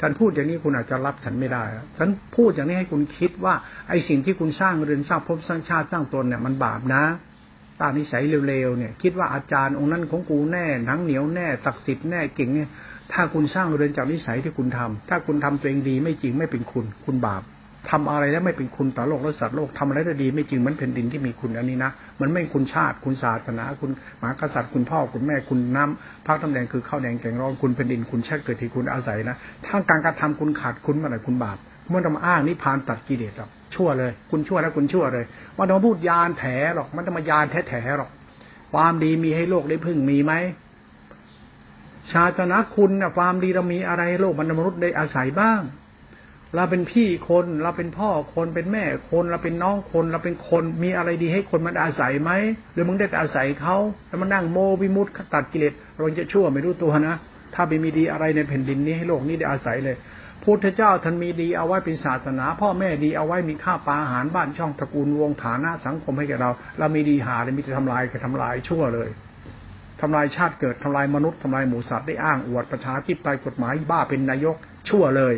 [0.00, 1.64] ท่านพูดอย่างนี้คุณอาจจะรับฉันไม่ได้
[1.98, 3.54] ฉันพูดอย่างนี้ให้คุณคิดว่า
[3.88, 7.02] ไอ้สิ่งที่คุณสร้างเรือนสร้างภพสร้างชาติสร้างตนเนี่ยมันบาปนะ
[7.80, 12.68] ตานิสัยเร็วๆเนี่ย คิดว่าอาจารย์องค์นั้นของกูแน่หนังเหนียวแน่ศักดิ์สิทธิ์แน่เก่งเนี่ย
[13.12, 17.42] ถ้าคุณสร้างเรือนจากนิสัยที่คุณทำถ้าคุณทำตัวเองดีไม่จริงไม่เป็นคุณ คุณบาป
[17.92, 31.58] ทำอะไรแล้วไม่เป็นคุณต่อโลกและสัตว์โลกทำอะไรได้ดีไม่จริงมือนแผ่นดินที่มีคุณอันนี้นะมันไม่คุณชาติคุณศาสนา คุณหมากษัตริย์คุณพ่อคุณแม่คุณน้ำพักตำแหน่งคือข้าวแดงแกงร้อนคุณแผ่นดินคุณชาติเกิดที่คุณอาศัยนะถ้าการกระทำคุณขาดคุณเมื่อไหร่คุณบาป
[31.88, 35.24] เมื่อทำอ้างนิพพานตัดกิเลสหรอกชั่วเลย คุณชั่วแล้วคุณชั่วเลย
[35.56, 38.10] ว่าต้องพูดยานแถหรอกมันต้องมายานแท้แถหรอก
[38.72, 40.32] ความดีมีให้โลกได้พึ่งมีไหม
[42.10, 45.60] ชาตนะคุณนะความดีเรามีอะไรโลกมนุษย์ได้อาศัยบ้าง
[46.54, 52.30] เราเป็นพี่คนเราเป็นพ่อคนเป็นแม่คนเราเป็นน้องคนเราเป็นคนมีอะไรดีให้คนมันอาศัยไหม
[52.72, 53.76] หรือมึงได้แต่อาศัยเขา
[54.08, 57.16] แล้วมันนั่งโมวิมุตตัดกิเลสเราจะชั่วไม่รู้ตัวนะ
[57.54, 59.96] ถ้าไม่มีดีอะไรในแผ่นดินนี้ให้โลกนี้ได้อาศัยเลย
[60.42, 69.08] พุทธเจ้าท่านมีดีเอาไว้เป็นศาสนา พ่อแม่ดีเอาไว้มีข้าปลาอาหารบ้านช่องตระกูลวงฐานะสังคมให้แก่เรา เรามีดีหาเลยมีแต่ทำลายกับทำลายชั่วเลย
[70.00, 74.56] ทำลายชาติเกิดทำลายมนุษย์ทำลายหมูสัตว์ได้อ้างอวดประชาธิปไตยกฎหมายบ้าเป็นนายก
[74.88, 75.34] ชั่วเลย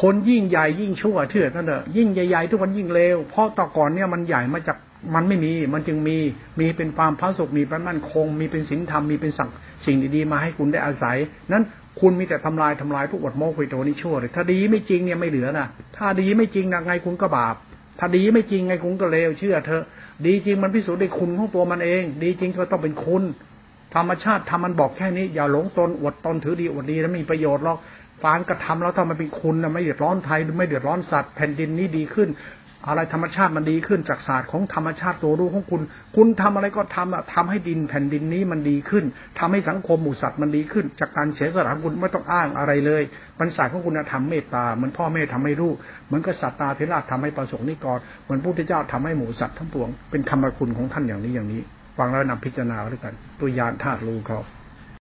[0.00, 4.76] คนยิ่งใหญ่ยิ่งชั่วเถื่อนนั่นเถอะยิ่งใหญ่ๆทุกคนยิ่งเลวเพราะต่อก่อนเนี่ยมันใหญ่มาจาก
[5.14, 6.18] มันไม่มี มันจึงมี
[6.60, 9.50] มีเป็นความพระสุข มีพระมั่นคง มีเป็นศีลธรรม มีเป็นสั่ง
[9.86, 11.16] สิ่งดีๆ มาให้คุณได้อาศัย
[11.52, 11.64] นั้น
[12.00, 15.66] คุณมีแต่ทำลายทำลายพวกอดโมกุยโตนี่ชั่วเลยถ้าดีไม่จริงเนี่ยไม่เหลือนะ
[15.96, 17.56] ถ้าดีไม่จริงนะไงคุณก็บาป
[17.98, 19.84] ถ้าดีไม่จริงไงคุณก็เลวเชื่อเถอะ
[20.26, 23.22] ดีจริงมันพิสูจน์ได้คุณของตัวมันเอง ดีจริงก็ต้องเป็นคุณ
[23.94, 27.78] ธรรมชาติทำมันบอกแค่นี้ อย่าหลงตนอดตนถือดีอดดีแล้วมีประโยชน์หรอก
[28.22, 32.28] ฟานกระทำแล้วถ้ามันเป็นคุณนะไม่เดือดร้อนไทยไม่เดือดร้อนสัตว์แผ่นดินนี้ดีขึ้น
[32.88, 35.82] อะไรธรรมชาติมันดีขึ้นจากศาสตร์ของธรรมชาติตัวรู้ของคุณ
[36.16, 39.04] คุณทำอะไรก็ทำอะทำให้ดินแผ่นดินนี้มันดีขึ้น
[39.38, 43.02] ทำให้สังคมหมู่สัตว์มันดีขึ้น จากการเสียสละคุณไม่ต้องอ้างอะไรเลย
[43.40, 45.76] บรรษาของคุณธรรมเมตตาเหมือนพ่อแม่ทำให้ลูก
[46.06, 51.60] เหมือนกับสัตตาเทระทำให้ประสงค์นิกรเหมือนพระพุทธเจ้าทำให้หมู่สัตว์ทั้งปวงเป็นธรรมคุณของท่านอย่างนี้อย่างนี้
[51.98, 54.38] ฟังแล้วนำพิจารณาด้วยกัน ตัวยานธาตุรู้เขา